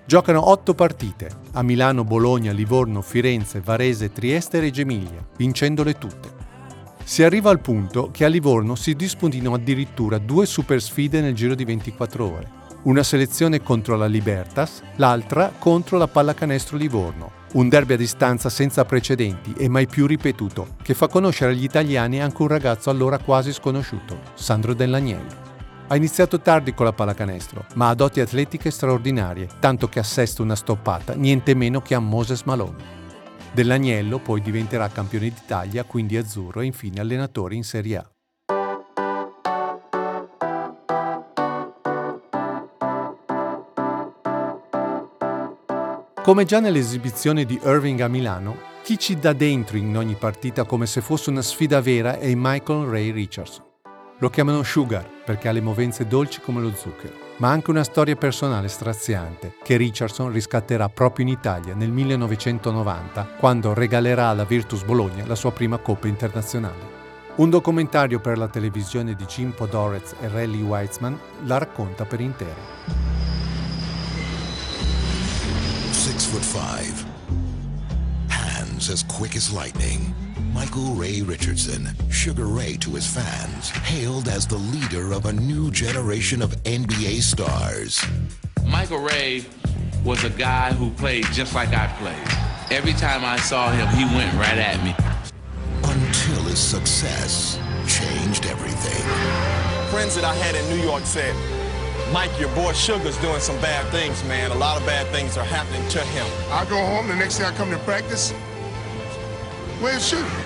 Giocano 0.07 0.51
otto 0.51 0.75
partite, 0.75 1.31
a 1.53 1.63
Milano, 1.63 2.05
Bologna, 2.05 2.53
Livorno, 2.53 3.01
Firenze, 3.01 3.61
Varese, 3.61 4.13
Trieste 4.13 4.59
e 4.59 4.61
Reggio 4.61 4.83
Emilia, 4.83 5.27
vincendole 5.39 5.97
tutte. 5.97 6.29
Si 7.03 7.23
arriva 7.23 7.49
al 7.49 7.61
punto 7.61 8.11
che 8.11 8.27
a 8.27 8.29
Livorno 8.29 8.75
si 8.75 8.95
disputino 8.95 9.55
addirittura 9.55 10.19
due 10.19 10.45
super 10.45 10.83
sfide 10.83 11.23
nel 11.23 11.33
giro 11.33 11.55
di 11.55 11.65
24 11.65 12.25
ore. 12.25 12.51
Una 12.83 13.03
selezione 13.03 13.63
contro 13.63 13.97
la 13.97 14.05
Libertas, 14.05 14.83
l'altra 14.97 15.51
contro 15.59 15.97
la 15.97 16.07
Pallacanestro 16.07 16.77
Livorno. 16.77 17.31
Un 17.55 17.71
derby 17.71 17.95
a 17.95 17.97
distanza 17.97 18.51
senza 18.51 18.85
precedenti 18.85 19.55
e 19.57 19.69
mai 19.69 19.87
più 19.87 20.07
ripetuto, 20.07 20.77
che 20.83 20.93
fa 20.93 21.09
conoscere 21.09 21.53
agli 21.53 21.65
italiani 21.65 22.21
anche 22.21 22.43
un 22.43 22.49
ragazzo 22.49 22.91
allora 22.91 23.17
quasi 23.17 23.55
sconosciuto, 23.55 24.21
Sandro 24.35 24.75
Dell'Agnello. 24.75 25.54
Ha 25.95 25.97
iniziato 25.97 26.41
tardi 26.41 26.75
con 26.75 26.87
la 26.87 26.93
pallacanestro, 26.93 27.67
ma 27.77 27.89
ha 27.89 27.95
doti 27.95 28.19
atletiche 28.19 28.73
straordinarie, 28.73 29.47
tanto 29.61 29.89
che 29.89 30.01
assesta 30.01 30.43
una 30.43 30.57
stoppata 30.57 31.15
niente 31.15 31.55
meno 31.55 31.83
che 31.83 31.95
a 31.95 32.01
Moses 32.01 32.43
Malone. 32.43 32.83
Dell'Agnello 33.53 34.19
poi 34.19 34.41
diventerà 34.41 34.89
campione 34.89 35.29
d'Italia, 35.29 35.85
quindi 35.85 36.17
azzurro 36.17 36.63
e 36.63 36.65
infine 36.65 36.99
allenatore 36.99 37.55
in 37.55 37.63
Serie 37.63 37.97
A. 37.97 38.11
Come 46.25 46.45
già 46.45 46.59
nell'esibizione 46.59 47.45
di 47.45 47.61
Irving 47.63 48.01
a 48.01 48.09
Milano, 48.09 48.57
chi 48.83 48.99
ci 48.99 49.17
dà 49.17 49.33
dentro 49.33 49.77
in 49.77 49.97
ogni 49.97 50.17
partita 50.17 50.65
come 50.65 50.87
se 50.87 51.01
fosse 51.01 51.31
una 51.31 51.43
sfida 51.43 51.81
vera 51.81 52.19
è 52.19 52.33
Michael 52.35 52.89
Ray 52.89 53.13
Richardson. 53.13 53.74
Lo 54.19 54.31
chiamano 54.31 54.63
Sugar 54.63 55.09
perché 55.25 55.49
ha 55.49 55.53
le 55.53 55.61
movenze 55.61 56.07
dolci 56.07 56.41
come 56.41 56.61
lo 56.61 56.73
zucchero 56.75 57.25
ma 57.37 57.51
anche 57.51 57.71
una 57.71 57.83
storia 57.83 58.15
personale 58.15 58.69
straziante 58.69 59.55
che 59.63 59.77
Richardson 59.77 60.31
riscatterà 60.31 60.89
proprio 60.89 61.27
in 61.27 61.33
Italia 61.33 61.75
nel 61.75 61.91
1990 61.91 63.25
quando 63.39 63.75
regalerà 63.75 64.29
alla 64.29 64.45
Virtus 64.45 64.85
Bologna 64.85 65.27
la 65.27 65.35
sua 65.35 65.51
prima 65.51 65.79
Coppa 65.79 66.07
internazionale. 66.07 66.93
Un 67.37 67.51
documentario 67.51 68.21
per 68.21 68.39
la 68.39 68.47
televisione 68.47 69.15
di 69.15 69.25
Jim 69.25 69.51
Podorez 69.51 70.15
e 70.21 70.29
Rally 70.29 70.63
Weitzman 70.63 71.19
la 71.45 71.59
racconta 71.59 72.05
per 72.05 72.21
intero. 72.21 72.73
6 75.91 76.13
foot 76.29 76.43
5 76.43 77.13
Hands 78.29 78.89
as 78.89 79.05
quick 79.07 79.35
as 79.35 79.51
lightning 79.51 80.24
Michael 80.55 80.95
Ray 80.95 81.21
Richardson, 81.21 81.89
Sugar 82.11 82.47
Ray 82.47 82.77
to 82.77 82.91
his 82.91 83.09
fans, 83.09 83.71
hailed 83.71 84.29
as 84.29 84.47
the 84.47 84.57
leader 84.57 85.13
of 85.13 85.27
a 85.27 85.33
new 85.33 85.69
generation 85.73 86.41
of 86.41 86.51
NBA 86.63 87.23
stars. 87.23 88.01
Michael 88.65 89.01
Ray 89.01 89.45
was 90.05 90.23
a 90.23 90.31
guy 90.31 90.73
who 90.73 90.91
played 90.91 91.25
just 91.33 91.57
like 91.57 91.71
I 91.71 91.89
played. 91.99 92.71
Every 92.71 92.93
time 92.93 93.25
I 93.25 93.37
saw 93.37 93.73
him, 93.73 93.89
he 93.99 94.05
went 94.17 94.33
right 94.35 94.57
at 94.57 94.83
me. 94.85 94.95
Until 95.83 96.45
his 96.45 96.61
success 96.61 97.59
changed 97.89 98.47
everything. 98.47 99.03
Friends 99.91 100.15
that 100.15 100.25
I 100.25 100.35
had 100.37 100.55
in 100.55 100.79
New 100.79 100.87
York 100.87 101.03
said, 101.05 101.35
Mike, 102.13 102.31
your 102.39 102.55
boy 102.55 102.73
Sugar's 102.75 103.19
doing 103.19 103.41
some 103.41 103.61
bad 103.61 103.91
things, 103.91 104.23
man. 104.25 104.53
A 104.53 104.55
lot 104.55 104.81
of 104.81 104.87
bad 104.87 105.09
things 105.09 105.37
are 105.37 105.45
happening 105.45 105.87
to 105.89 105.99
him. 105.99 106.27
I 106.53 106.65
go 106.67 106.77
home, 106.77 107.09
the 107.09 107.17
next 107.17 107.39
day 107.39 107.45
I 107.45 107.51
come 107.55 107.71
to 107.71 107.79
practice, 107.79 108.33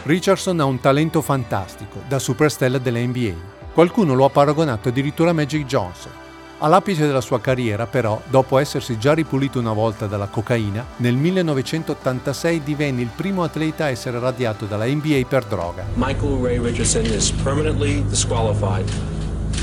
Richardson 0.02 0.58
ha 0.58 0.64
un 0.64 0.80
talento 0.80 1.22
fantastico, 1.22 2.02
da 2.08 2.18
superstella 2.18 2.78
della 2.78 2.98
NBA. 2.98 3.34
Qualcuno 3.72 4.14
lo 4.14 4.24
ha 4.24 4.30
paragonato 4.30 4.88
addirittura 4.88 5.30
a 5.30 5.32
Magic 5.32 5.64
Johnson. 5.64 6.10
All'apice 6.58 7.06
della 7.06 7.20
sua 7.20 7.40
carriera, 7.40 7.86
però, 7.86 8.20
dopo 8.28 8.58
essersi 8.58 8.98
già 8.98 9.14
ripulito 9.14 9.60
una 9.60 9.72
volta 9.72 10.06
dalla 10.06 10.26
cocaina, 10.26 10.84
nel 10.96 11.14
1986 11.14 12.62
divenne 12.64 13.02
il 13.02 13.10
primo 13.14 13.44
atleta 13.44 13.84
a 13.84 13.90
essere 13.90 14.18
radiato 14.18 14.66
dalla 14.66 14.86
NBA 14.86 15.20
per 15.28 15.44
droga. 15.44 15.84
Michael 15.94 16.40
Ray 16.42 16.58
Richardson 16.58 17.04
is 17.04 17.30
permanently 17.30 18.04
disqualified 18.08 18.90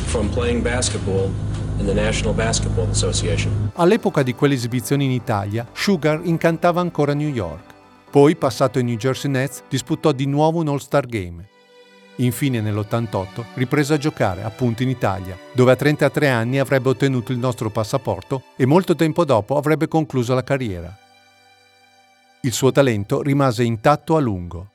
from 0.05 0.29
playing 0.29 0.62
basketball 0.62 1.29
in 1.79 1.86
the 1.86 1.94
National 1.94 2.34
Basketball 2.34 2.89
Association. 2.89 3.72
All'epoca 3.75 4.24
di 4.24 4.34
quelle 4.34 4.53
esibizioni 4.53 5.03
in 5.03 5.12
Italia, 5.12 5.67
Sugar 5.74 6.22
incantava 6.24 6.79
ancora 6.79 7.13
New 7.13 7.27
York. 7.27 7.75
Poi, 8.16 8.38
passato 8.38 8.78
ai 8.78 8.86
New 8.86 8.96
Jersey 8.96 9.30
Nets, 9.30 9.64
disputò 9.68 10.14
di 10.14 10.26
nuovo 10.26 10.62
un 10.62 10.70
All-Star 10.70 11.06
Game. 11.06 11.46
Infine, 12.20 12.62
nell'88, 12.62 13.44
riprese 13.56 13.96
a 13.96 13.98
giocare, 13.98 14.42
appunto 14.44 14.84
in 14.84 14.88
Italia, 14.88 15.38
dove 15.52 15.74
a 15.74 15.76
33 15.76 16.30
anni 16.30 16.58
avrebbe 16.58 16.88
ottenuto 16.88 17.34
il 17.34 17.40
nostro 17.40 17.70
passaporto 17.70 18.44
e 18.56 18.66
molto 18.66 18.96
tempo 18.96 19.26
dopo 19.26 19.58
avrebbe 19.58 19.90
concluso 19.90 20.34
la 20.34 20.46
carriera. 20.46 20.98
Il 22.44 22.54
suo 22.54 22.72
talento 22.72 23.22
rimase 23.22 23.66
intatto 23.66 24.16
a 24.16 24.22
lungo. 24.22 24.75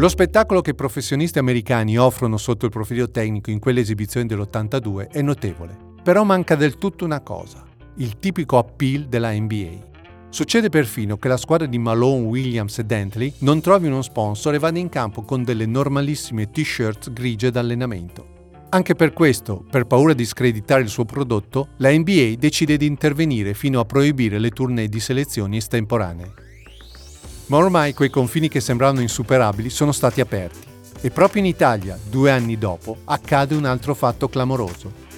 Lo 0.00 0.08
spettacolo 0.08 0.62
che 0.62 0.70
i 0.70 0.74
professionisti 0.74 1.38
americani 1.38 1.98
offrono 1.98 2.38
sotto 2.38 2.64
il 2.64 2.70
profilo 2.70 3.10
tecnico 3.10 3.50
in 3.50 3.58
quelle 3.58 3.80
esibizioni 3.80 4.26
dell'82 4.26 5.10
è 5.10 5.20
notevole, 5.20 5.76
però 6.02 6.24
manca 6.24 6.54
del 6.54 6.78
tutto 6.78 7.04
una 7.04 7.20
cosa, 7.20 7.62
il 7.96 8.18
tipico 8.18 8.56
appeal 8.56 9.08
della 9.08 9.30
NBA. 9.30 9.88
Succede 10.30 10.70
perfino 10.70 11.18
che 11.18 11.28
la 11.28 11.36
squadra 11.36 11.66
di 11.66 11.76
Malone, 11.76 12.24
Williams 12.24 12.78
e 12.78 12.84
Dentley 12.84 13.34
non 13.40 13.60
trovi 13.60 13.88
uno 13.88 14.00
sponsor 14.00 14.54
e 14.54 14.58
vada 14.58 14.78
in 14.78 14.88
campo 14.88 15.20
con 15.20 15.44
delle 15.44 15.66
normalissime 15.66 16.50
t-shirt 16.50 17.12
grigie 17.12 17.50
d'allenamento. 17.50 18.38
Anche 18.70 18.94
per 18.94 19.12
questo, 19.12 19.62
per 19.70 19.84
paura 19.84 20.14
di 20.14 20.24
screditare 20.24 20.80
il 20.80 20.88
suo 20.88 21.04
prodotto, 21.04 21.72
la 21.76 21.92
NBA 21.92 22.36
decide 22.38 22.78
di 22.78 22.86
intervenire 22.86 23.52
fino 23.52 23.80
a 23.80 23.84
proibire 23.84 24.38
le 24.38 24.48
tournée 24.48 24.88
di 24.88 24.98
selezioni 24.98 25.58
estemporanee. 25.58 26.48
Ma 27.50 27.56
ormai 27.56 27.94
quei 27.94 28.10
confini 28.10 28.48
che 28.48 28.60
sembravano 28.60 29.00
insuperabili 29.00 29.70
sono 29.70 29.90
stati 29.90 30.20
aperti. 30.20 30.68
E 31.00 31.10
proprio 31.10 31.42
in 31.42 31.48
Italia, 31.48 31.98
due 32.08 32.30
anni 32.30 32.56
dopo, 32.56 32.98
accade 33.04 33.56
un 33.56 33.64
altro 33.64 33.94
fatto 33.94 34.28
clamoroso. 34.28 35.08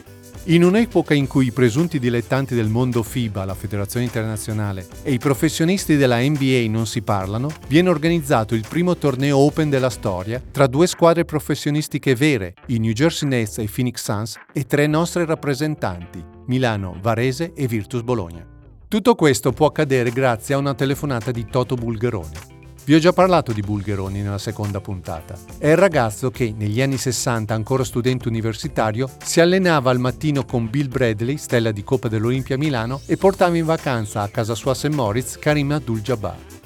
In 0.47 0.65
un'epoca 0.65 1.13
in 1.13 1.27
cui 1.27 1.47
i 1.47 1.53
presunti 1.53 1.99
dilettanti 1.99 2.55
del 2.55 2.69
mondo 2.69 3.03
FIBA, 3.03 3.45
la 3.45 3.55
Federazione 3.55 4.07
Internazionale, 4.07 4.89
e 5.03 5.13
i 5.13 5.19
professionisti 5.19 5.97
della 5.97 6.21
NBA 6.21 6.65
non 6.69 6.87
si 6.87 7.03
parlano, 7.03 7.51
viene 7.69 7.91
organizzato 7.91 8.55
il 8.55 8.65
primo 8.67 8.97
torneo 8.97 9.37
open 9.37 9.69
della 9.69 9.91
storia 9.91 10.43
tra 10.51 10.67
due 10.67 10.87
squadre 10.87 11.27
professionistiche 11.27 12.17
vere, 12.17 12.55
i 12.69 12.79
New 12.79 12.93
Jersey 12.93 13.29
Nets 13.29 13.59
e 13.59 13.65
i 13.65 13.71
Phoenix 13.73 14.03
Suns, 14.03 14.37
e 14.53 14.65
tre 14.65 14.87
nostre 14.87 15.27
rappresentanti, 15.27 16.25
Milano, 16.47 16.97
Varese 17.01 17.53
e 17.55 17.67
Virtus 17.69 18.01
Bologna. 18.01 18.52
Tutto 18.93 19.15
questo 19.15 19.53
può 19.53 19.69
accadere 19.69 20.11
grazie 20.11 20.55
a 20.55 20.59
una 20.59 20.75
telefonata 20.75 21.31
di 21.31 21.47
Toto 21.47 21.77
Bulgheroni. 21.77 22.37
Vi 22.85 22.93
ho 22.95 22.99
già 22.99 23.15
parlato 23.15 23.51
di 23.53 23.63
Bulgheroni 23.63 24.21
nella 24.21 24.37
seconda 24.37 24.83
puntata. 24.83 25.35
È 25.57 25.69
il 25.69 25.79
ragazzo 25.79 26.31
che, 26.31 26.53
negli 26.55 26.83
anni 26.83 26.99
60, 26.99 27.55
ancora 27.55 27.85
studente 27.85 28.29
universitario, 28.29 29.09
si 29.25 29.41
allenava 29.41 29.91
al 29.91 29.99
mattino 29.99 30.45
con 30.45 30.69
Bill 30.69 30.89
Bradley, 30.89 31.39
stella 31.39 31.73
di 31.73 31.83
Coppa 31.83 32.09
dell'Olimpia 32.09 32.59
Milano, 32.59 33.01
e 33.07 33.17
portava 33.17 33.57
in 33.57 33.65
vacanza 33.65 34.21
a 34.21 34.29
casa 34.29 34.55
sua 34.55 34.73
a 34.73 34.75
St. 34.75 34.91
Moritz 34.91 35.39
Karim 35.39 35.73
Abdul-Jabbar. 35.73 36.62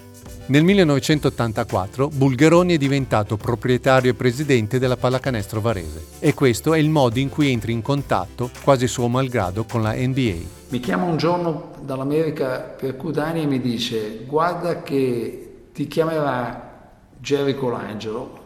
Nel 0.48 0.62
1984 0.62 2.06
Bulgheroni 2.06 2.74
è 2.74 2.78
diventato 2.78 3.36
proprietario 3.36 4.12
e 4.12 4.14
presidente 4.14 4.78
della 4.78 4.96
Pallacanestro 4.96 5.60
Varese 5.60 6.04
e 6.20 6.34
questo 6.34 6.72
è 6.72 6.78
il 6.78 6.88
modo 6.88 7.18
in 7.18 7.28
cui 7.28 7.50
entri 7.50 7.72
in 7.72 7.82
contatto, 7.82 8.50
quasi 8.62 8.86
suo 8.86 9.08
malgrado, 9.08 9.64
con 9.64 9.82
la 9.82 9.92
NBA. 9.92 10.34
Mi 10.68 10.78
chiama 10.78 11.02
un 11.02 11.16
giorno 11.16 11.72
dall'America 11.80 12.60
per 12.60 12.94
Kudani 12.94 13.42
e 13.42 13.46
mi 13.46 13.60
dice 13.60 14.20
guarda 14.24 14.82
che 14.82 15.64
ti 15.72 15.88
chiamerà 15.88 16.92
Jerry 17.18 17.56
Colangelo, 17.56 18.38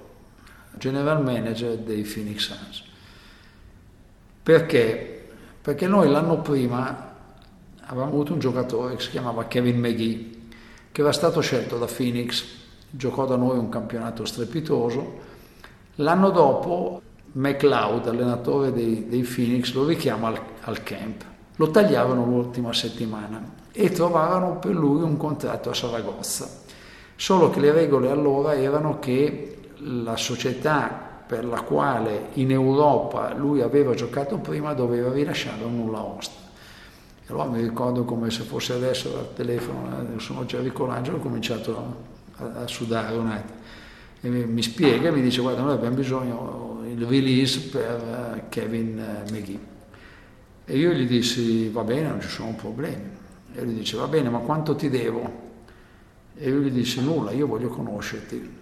general 0.79 1.23
manager 1.23 1.77
dei 1.77 2.01
Phoenix 2.01 2.47
Suns. 2.47 2.83
Perché? 4.43 5.29
Perché 5.61 5.87
noi 5.87 6.09
l'anno 6.09 6.41
prima 6.41 7.15
avevamo 7.83 8.11
avuto 8.11 8.33
un 8.33 8.39
giocatore 8.39 8.97
che 8.97 9.03
si 9.03 9.11
chiamava 9.11 9.45
Kevin 9.45 9.79
McGee, 9.79 10.39
che 10.93 11.01
era 11.01 11.13
stato 11.13 11.41
scelto 11.41 11.79
da 11.79 11.87
Phoenix, 11.87 12.45
giocò 12.91 13.27
da 13.27 13.37
noi 13.37 13.59
un 13.59 13.69
campionato 13.69 14.25
strepitoso. 14.25 15.29
L'anno 15.97 16.31
dopo 16.31 17.03
McLeod, 17.33 18.09
allenatore 18.09 18.73
dei, 18.73 19.09
dei 19.09 19.23
Phoenix, 19.23 19.73
lo 19.73 19.87
richiama 19.87 20.29
al, 20.29 20.41
al 20.63 20.83
camp. 20.83 21.25
Lo 21.57 21.71
tagliavano 21.71 22.25
l'ultima 22.25 22.73
settimana 22.73 23.59
e 23.73 23.91
trovavano 23.91 24.59
per 24.59 24.75
lui 24.75 25.03
un 25.03 25.17
contratto 25.17 25.71
a 25.71 25.75
Saragozza. 25.75 26.49
Solo 27.15 27.51
che 27.51 27.61
le 27.61 27.71
regole 27.71 28.11
allora 28.11 28.55
erano 28.55 28.99
che 28.99 29.59
la 29.79 30.17
società 30.17 31.09
per 31.27 31.45
la 31.45 31.61
quale 31.61 32.31
in 32.35 32.51
Europa 32.51 33.33
lui 33.35 33.61
aveva 33.61 33.95
giocato 33.95 34.39
prima 34.39 34.75
doveva 34.75 35.13
rilasciare 35.13 35.63
un 35.63 35.77
nulla 35.77 36.03
osta. 36.03 36.40
Allora 37.31 37.45
mi 37.45 37.61
ricordo 37.61 38.05
come 38.05 38.29
se 38.29 38.43
fosse 38.43 38.73
adesso 38.73 39.17
al 39.17 39.33
telefono, 39.35 40.17
eh, 40.17 40.19
sono 40.19 40.45
Gerry 40.47 40.73
Colangelo, 40.73 41.19
ho 41.19 41.21
cominciato 41.21 41.97
a, 42.35 42.45
a, 42.63 42.67
sudare 42.67 43.17
un 43.17 43.29
attimo. 43.29 43.59
E 44.21 44.29
mi, 44.29 44.45
mi 44.47 44.63
spiega, 44.63 45.13
mi 45.13 45.23
dice 45.23 45.41
guarda 45.41 45.63
noi 45.63 45.75
abbiamo 45.75 45.95
bisogno 45.95 46.81
del 46.83 47.07
release 47.07 47.69
per 47.69 48.35
uh, 48.37 48.49
Kevin 48.49 49.25
McGee. 49.31 49.59
E 50.65 50.77
io 50.77 50.93
gli 50.93 51.07
dissi 51.07 51.69
va 51.69 51.85
bene, 51.85 52.09
non 52.09 52.21
ci 52.21 52.29
sono 52.29 52.53
problemi. 52.55 53.09
E 53.55 53.63
lui 53.63 53.75
dice 53.75 53.97
va 53.97 54.09
bene, 54.09 54.29
ma 54.29 54.39
quanto 54.39 54.75
ti 54.75 54.91
devo? 54.91 55.49
E 56.37 56.49
io 56.49 56.59
gli 56.59 56.71
dissi 56.71 57.01
nulla, 57.01 57.31
io 57.31 57.47
voglio 57.47 57.69
conoscerti. 57.69 58.57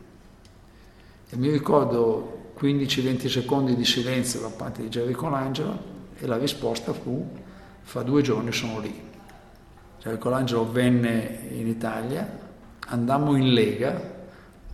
E 1.31 1.37
mi 1.37 1.51
ricordo 1.51 2.53
15-20 2.61 3.29
secondi 3.29 3.75
di 3.75 3.87
silenzio 3.87 4.41
da 4.41 4.49
parte 4.49 4.83
di 4.83 4.89
Jerry 4.89 5.13
Colangelo 5.13 5.97
e 6.19 6.27
la 6.27 6.37
risposta 6.37 6.93
fu 6.93 7.47
fra 7.89 8.03
due 8.03 8.21
giorni 8.21 8.53
sono 8.53 8.81
lì. 8.81 9.03
Jerry 9.99 10.19
Colangelo 10.19 10.71
venne 10.71 11.49
in 11.53 11.67
Italia, 11.67 12.29
andammo 12.89 13.35
in 13.35 13.55
Lega 13.55 13.99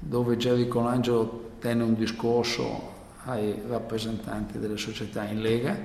dove 0.00 0.36
Jerry 0.36 0.66
Colangelo 0.66 1.50
tenne 1.60 1.84
un 1.84 1.94
discorso 1.94 2.92
ai 3.26 3.62
rappresentanti 3.68 4.58
delle 4.58 4.76
società 4.76 5.22
in 5.26 5.42
Lega, 5.42 5.78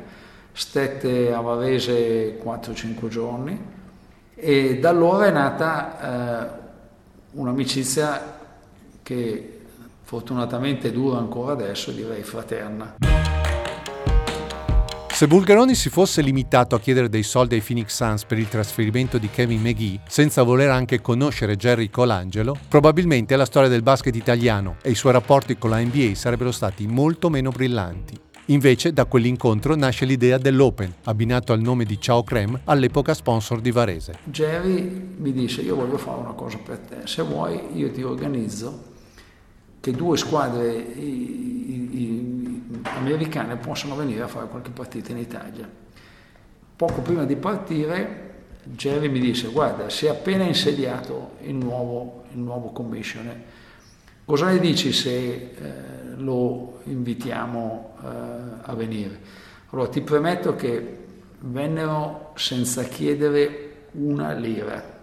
stette 0.52 1.32
a 1.32 1.40
Varese 1.42 2.42
4-5 2.44 3.08
giorni 3.10 3.64
e 4.34 4.80
da 4.80 4.90
allora 4.90 5.28
è 5.28 5.32
nata 5.32 6.48
eh, 6.48 6.60
un'amicizia 7.34 8.40
che 9.04 9.60
fortunatamente 10.02 10.92
dura 10.92 11.20
ancora 11.20 11.52
adesso, 11.52 11.92
direi 11.92 12.24
fraterna. 12.24 12.96
Se 15.20 15.28
Bulgaroni 15.28 15.76
si 15.76 15.90
fosse 15.90 16.22
limitato 16.22 16.76
a 16.76 16.80
chiedere 16.80 17.10
dei 17.10 17.24
soldi 17.24 17.56
ai 17.56 17.62
Phoenix 17.62 17.94
Suns 17.94 18.24
per 18.24 18.38
il 18.38 18.48
trasferimento 18.48 19.18
di 19.18 19.30
Kevin 19.30 19.60
McGee, 19.60 20.00
senza 20.08 20.44
voler 20.44 20.70
anche 20.70 21.02
conoscere 21.02 21.58
Jerry 21.58 21.90
Colangelo, 21.90 22.56
probabilmente 22.70 23.36
la 23.36 23.44
storia 23.44 23.68
del 23.68 23.84
basket 23.84 24.16
italiano 24.16 24.78
e 24.82 24.92
i 24.92 24.96
suoi 24.96 25.12
rapporti 25.12 25.58
con 25.58 25.72
la 25.72 25.82
NBA 25.82 26.16
sarebbero 26.16 26.54
stati 26.54 26.88
molto 26.88 27.30
meno 27.30 27.52
brillanti. 27.52 28.18
Invece 28.46 28.94
da 28.94 29.04
quell'incontro 29.08 29.76
nasce 29.76 30.06
l'idea 30.06 30.38
dell'Open, 30.38 30.94
abbinato 31.04 31.52
al 31.52 31.60
nome 31.60 31.84
di 31.84 32.00
Ciao 32.00 32.24
Creme, 32.24 32.62
all'epoca 32.64 33.14
sponsor 33.14 33.60
di 33.60 33.72
Varese. 33.72 34.20
Jerry 34.24 35.16
mi 35.18 35.34
disse 35.34 35.60
io 35.60 35.76
voglio 35.76 35.98
fare 35.98 36.18
una 36.18 36.32
cosa 36.32 36.60
per 36.64 36.78
te, 36.78 37.00
se 37.04 37.24
vuoi 37.24 37.60
io 37.74 37.92
ti 37.92 38.04
organizzo 38.04 38.89
che 39.80 39.92
due 39.92 40.18
squadre 40.18 40.74
i, 40.74 41.90
i, 41.92 42.64
americane 42.84 43.56
possano 43.58 43.96
venire 43.96 44.22
a 44.22 44.28
fare 44.28 44.48
qualche 44.48 44.72
partita 44.72 45.12
in 45.12 45.18
Italia. 45.18 45.70
Poco 46.76 47.02
prima 47.02 47.26
di 47.26 47.36
partire 47.36 48.28
Jerry 48.64 49.10
mi 49.10 49.20
disse 49.20 49.48
guarda 49.48 49.90
si 49.90 50.06
è 50.06 50.10
appena 50.10 50.44
insediato 50.44 51.32
il 51.42 51.56
nuovo, 51.56 52.24
il 52.32 52.40
nuovo 52.40 52.72
commissioner, 52.72 53.42
cosa 54.26 54.48
ne 54.48 54.60
dici 54.60 54.92
se 54.92 55.10
eh, 55.10 55.52
lo 56.18 56.82
invitiamo 56.84 57.96
eh, 58.02 58.08
a 58.62 58.74
venire? 58.76 59.20
Allora 59.70 59.90
ti 59.90 60.02
premetto 60.02 60.56
che 60.56 60.98
vennero 61.42 62.32
senza 62.36 62.84
chiedere 62.84 63.88
una 63.92 64.34
lira 64.34 64.99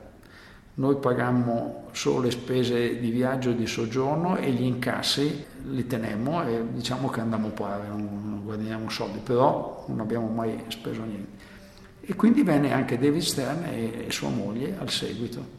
noi 0.78 0.96
pagammo 0.96 1.88
solo 1.92 2.20
le 2.20 2.30
spese 2.30 2.98
di 2.98 3.10
viaggio 3.10 3.50
e 3.50 3.56
di 3.56 3.66
soggiorno 3.66 4.36
e 4.36 4.50
gli 4.50 4.62
incassi 4.62 5.44
li 5.70 5.86
tenemmo 5.86 6.46
e 6.46 6.62
diciamo 6.72 7.08
che 7.08 7.20
andiamo 7.20 7.48
pari, 7.48 7.88
non, 7.88 8.42
guadagniamo 8.44 8.90
soldi, 8.90 9.18
però 9.18 9.84
non 9.88 10.00
abbiamo 10.00 10.28
mai 10.28 10.64
speso 10.68 11.02
niente. 11.02 11.44
E 12.02 12.14
quindi 12.14 12.42
venne 12.42 12.72
anche 12.72 12.98
David 12.98 13.22
Stern 13.22 13.64
e, 13.64 14.06
e 14.06 14.10
sua 14.10 14.28
moglie 14.28 14.76
al 14.78 14.90
seguito. 14.90 15.54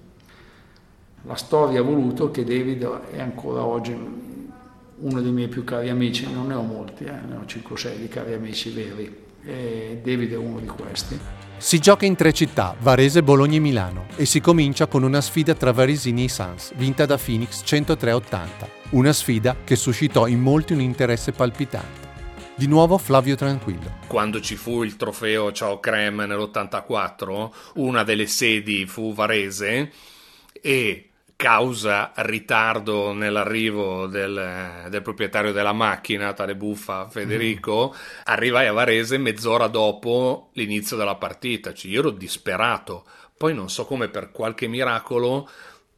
La 1.23 1.35
storia 1.35 1.79
ha 1.79 1.83
voluto 1.83 2.29
che 2.29 2.43
David 2.43 2.85
è 3.11 3.19
ancora 3.19 3.65
oggi 3.65 3.93
uno 4.99 5.21
dei 5.21 5.31
miei 5.31 5.47
più 5.47 5.63
cari 5.63 5.89
amici, 5.89 6.31
non 6.31 6.47
ne 6.47 6.53
ho 6.53 6.61
molti, 6.61 7.05
eh, 7.05 7.11
ne 7.11 7.35
ho 7.35 7.41
5-6 7.41 7.97
di 7.97 8.07
cari 8.07 8.33
amici 8.33 8.69
veri, 8.69 9.25
e 9.43 9.99
David 10.03 10.31
è 10.31 10.37
uno 10.37 10.59
di 10.59 10.67
questi. 10.67 11.36
Si 11.59 11.79
gioca 11.79 12.05
in 12.05 12.15
tre 12.15 12.33
città, 12.33 12.75
Varese, 12.79 13.23
Bologna 13.23 13.55
e 13.55 13.59
Milano, 13.59 14.05
e 14.15 14.25
si 14.25 14.39
comincia 14.39 14.85
con 14.85 15.01
una 15.01 15.21
sfida 15.21 15.55
tra 15.55 15.71
Varesini 15.71 16.25
e 16.25 16.29
Sans, 16.29 16.71
vinta 16.75 17.07
da 17.07 17.17
Phoenix 17.17 17.63
103-80. 17.63 18.47
Una 18.91 19.11
sfida 19.11 19.55
che 19.63 19.75
suscitò 19.75 20.27
in 20.27 20.39
molti 20.39 20.73
un 20.73 20.81
interesse 20.81 21.31
palpitante. 21.31 22.05
Di 22.53 22.67
nuovo 22.67 22.99
Flavio 22.99 23.35
Tranquillo. 23.35 23.95
Quando 24.05 24.39
ci 24.39 24.55
fu 24.55 24.83
il 24.83 24.97
trofeo 24.97 25.51
Ciao 25.51 25.79
Creme 25.79 26.27
nell'84, 26.27 27.49
una 27.75 28.03
delle 28.03 28.27
sedi 28.27 28.85
fu 28.85 29.15
Varese 29.15 29.91
e 30.61 31.06
causa 31.37 32.11
ritardo 32.15 33.13
nell'arrivo 33.13 34.07
del, 34.07 34.87
del, 34.89 35.01
proprietario 35.03 35.53
della 35.53 35.71
macchina, 35.71 36.33
tale 36.33 36.55
buffa 36.55 37.07
Federico, 37.07 37.93
mm. 37.93 38.21
arrivai 38.25 38.65
a 38.65 38.73
Varese 38.73 39.17
mezz'ora 39.19 39.67
dopo 39.67 40.49
l'inizio 40.53 40.97
della 40.97 41.15
partita. 41.15 41.73
Cioè, 41.73 41.91
io 41.91 41.99
ero 41.99 42.09
disperato. 42.09 43.05
Poi 43.37 43.53
non 43.53 43.69
so 43.69 43.85
come 43.85 44.09
per 44.09 44.31
qualche 44.31 44.67
miracolo 44.67 45.47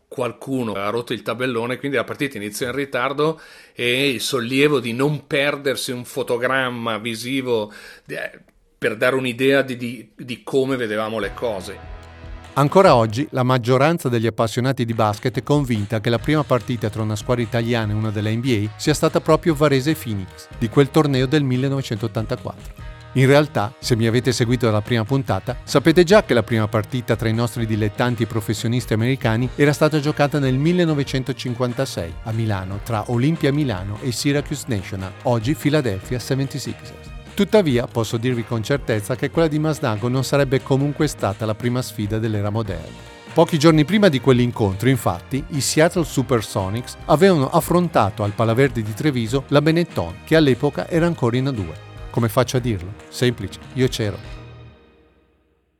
qualcuno 0.10 0.74
ha 0.74 0.90
rotto 0.90 1.14
il 1.14 1.22
tabellone, 1.22 1.78
quindi 1.78 1.96
la 1.96 2.04
partita 2.04 2.36
iniziò 2.36 2.66
in 2.66 2.74
ritardo 2.74 3.40
e 3.74 4.10
il 4.10 4.20
sollievo 4.20 4.80
di 4.80 4.92
non 4.92 5.26
perdersi 5.26 5.92
un 5.92 6.04
fotogramma 6.04 6.98
visivo 6.98 7.72
eh, 8.08 8.42
per 8.78 8.98
dare 8.98 9.16
un'idea 9.16 9.62
di, 9.62 9.78
di, 9.78 10.12
di 10.16 10.44
come 10.44 10.76
vedevamo 10.76 11.18
le 11.20 11.34
cose. 11.34 11.99
Ancora 12.60 12.94
oggi 12.94 13.26
la 13.32 13.44
maggioranza 13.44 14.10
degli 14.10 14.28
appassionati 14.28 14.84
di 14.84 14.94
basket 14.94 15.38
è 15.38 15.44
convinta 15.44 16.02
che 16.02 16.10
la 16.10 16.20
prima 16.20 16.44
partita 16.44 16.90
tra 16.90 17.02
una 17.02 17.16
squadra 17.16 17.42
italiana 17.42 17.94
e 17.94 17.96
una 17.96 18.10
della 18.10 18.32
NBA 18.32 18.72
sia 18.76 18.94
stata 18.94 19.22
proprio 19.22 19.56
Varese 19.56 19.96
Phoenix, 19.96 20.50
di 20.58 20.68
quel 20.68 20.92
torneo 20.92 21.26
del 21.26 21.44
1984. 21.44 22.88
In 23.14 23.28
realtà, 23.28 23.74
se 23.80 23.96
mi 23.96 24.08
avete 24.08 24.34
seguito 24.34 24.66
dalla 24.66 24.82
prima 24.82 25.06
puntata, 25.06 25.56
sapete 25.64 26.04
già 26.04 26.26
che 26.26 26.34
la 26.34 26.44
prima 26.44 26.68
partita 26.68 27.16
tra 27.16 27.30
i 27.30 27.34
nostri 27.34 27.66
dilettanti 27.66 28.26
professionisti 28.26 28.92
americani 28.92 29.48
era 29.56 29.72
stata 29.72 30.02
giocata 30.02 30.38
nel 30.38 30.56
1956 30.56 32.14
a 32.24 32.32
Milano 32.34 32.82
tra 32.84 33.06
Olympia 33.08 33.54
Milano 33.54 34.00
e 34.02 34.12
Syracuse 34.12 34.66
National, 34.68 35.14
oggi 35.24 35.56
Philadelphia 35.56 36.18
76ers. 36.18 37.09
Tuttavia 37.40 37.88
posso 37.88 38.18
dirvi 38.18 38.44
con 38.44 38.62
certezza 38.62 39.16
che 39.16 39.30
quella 39.30 39.48
di 39.48 39.60
Masnago 39.60 40.10
non 40.10 40.26
sarebbe 40.26 40.62
comunque 40.62 41.08
stata 41.08 41.46
la 41.46 41.56
prima 41.56 41.82
sfida 41.82 42.20
dell'era 42.20 42.50
moderna. 42.50 42.98
Pochi 43.34 43.58
giorni 43.58 43.86
prima 43.86 44.10
di 44.10 44.20
quell'incontro, 44.20 44.90
infatti, 44.90 45.42
i 45.52 45.62
Seattle 45.62 46.04
Supersonics 46.04 46.98
avevano 47.06 47.50
affrontato 47.50 48.24
al 48.24 48.34
Palaverde 48.34 48.82
di 48.82 48.94
Treviso 48.94 49.46
la 49.48 49.62
Benetton, 49.62 50.16
che 50.26 50.36
all'epoca 50.36 50.90
era 50.90 51.06
ancora 51.06 51.38
in 51.38 51.46
A2. 51.46 51.66
Come 52.10 52.28
faccio 52.28 52.58
a 52.58 52.60
dirlo? 52.60 52.92
Semplice, 53.08 53.58
io 53.76 53.88
c'ero. 53.88 54.18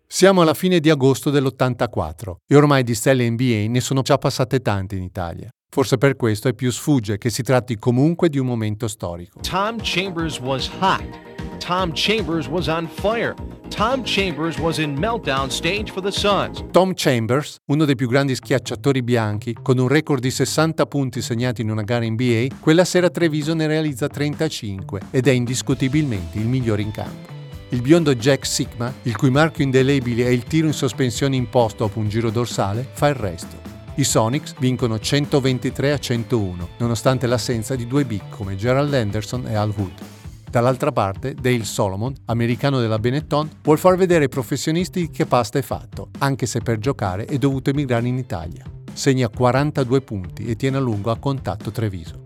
Siamo 0.08 0.42
alla 0.42 0.54
fine 0.54 0.80
di 0.80 0.90
agosto 0.90 1.30
dell'84 1.30 2.36
e 2.48 2.56
ormai 2.56 2.84
di 2.84 2.96
stelle 2.96 3.30
NBA 3.30 3.66
ne 3.68 3.82
sono 3.82 4.02
già 4.02 4.18
passate 4.18 4.62
tante 4.62 4.96
in 4.96 5.04
Italia. 5.04 5.50
Forse 5.70 5.98
per 5.98 6.16
questo 6.16 6.48
è 6.48 6.54
più 6.54 6.72
sfugge 6.72 7.18
che 7.18 7.30
si 7.30 7.44
tratti 7.44 7.78
comunque 7.78 8.30
di 8.30 8.38
un 8.38 8.46
momento 8.46 8.88
storico. 8.88 9.42
Tom 9.42 9.76
Chambers 9.82 10.40
was 10.40 10.72
hot. 10.80 11.29
Tom 11.70 11.92
Chambers 11.94 12.48
was 12.48 12.68
on 12.68 12.88
fire. 12.88 13.36
Tom 13.70 14.04
Chambers 14.04 14.58
was 14.58 14.80
in 14.80 14.96
meltdown 14.96 15.52
stage 15.52 15.92
for 15.92 16.02
the 16.02 16.10
Suns. 16.10 16.64
Tom 16.72 16.94
Chambers, 16.96 17.58
uno 17.66 17.86
dei 17.86 17.94
più 17.94 18.08
grandi 18.08 18.34
schiacciatori 18.34 19.04
bianchi, 19.04 19.56
con 19.62 19.78
un 19.78 19.88
record 19.88 20.20
di 20.20 20.32
60 20.32 20.88
punti 20.88 21.22
segnati 21.22 21.62
in 21.62 21.70
una 21.70 21.84
gara 21.84 22.10
NBA, 22.10 22.56
quella 22.60 22.84
sera 22.86 23.12
Treviso 23.12 23.54
ne 23.54 23.68
realizza 23.68 24.08
35 24.08 25.02
ed 25.12 25.28
è 25.28 25.32
indiscutibilmente 25.32 26.40
il 26.40 26.48
migliore 26.48 26.82
in 26.82 26.90
campo. 26.90 27.32
Il 27.70 27.84
biondo 27.84 28.16
Jack 28.16 28.48
Sigma, 28.48 28.92
il 29.04 29.16
cui 29.16 29.30
marchio 29.30 29.64
indelebile 29.64 30.26
è 30.26 30.30
il 30.30 30.46
tiro 30.46 30.66
in 30.66 30.74
sospensione 30.74 31.36
imposto 31.36 31.86
dopo 31.86 32.00
un 32.00 32.10
giro 32.10 32.32
dorsale, 32.32 32.84
fa 32.94 33.10
il 33.10 33.16
resto. 33.16 33.58
I 33.94 34.04
Sonics 34.04 34.56
vincono 34.58 34.98
123 34.98 35.92
a 35.92 36.00
101, 36.00 36.70
nonostante 36.80 37.28
l'assenza 37.28 37.76
di 37.76 37.86
due 37.86 38.06
big 38.06 38.24
come 38.30 38.56
Gerald 38.56 38.92
Anderson 38.92 39.46
e 39.46 39.54
Al 39.54 39.72
Wood. 39.78 40.18
Dall'altra 40.50 40.92
parte, 40.92 41.36
Dale 41.36 41.64
Solomon, 41.64 42.14
americano 42.26 42.80
della 42.80 42.98
Benetton, 42.98 43.50
vuol 43.62 43.78
far 43.78 43.98
vedere 43.98 44.24
ai 44.24 44.30
professionisti 44.30 45.12
che 45.12 45.28
pasta 45.28 45.60
è 45.60 45.62
fatto, 45.62 46.10
anche 46.20 46.48
se 46.48 46.62
per 46.62 46.80
giocare 46.80 47.26
è 47.26 47.38
dovuto 47.38 47.70
emigrare 47.70 48.08
in 48.08 48.18
Italia. 48.18 48.64
Segna 48.92 49.30
42 49.30 50.02
punti 50.02 50.48
e 50.48 50.56
tiene 50.56 50.78
a 50.78 50.80
lungo 50.80 51.12
a 51.12 51.18
contatto 51.18 51.70
Treviso. 51.70 52.26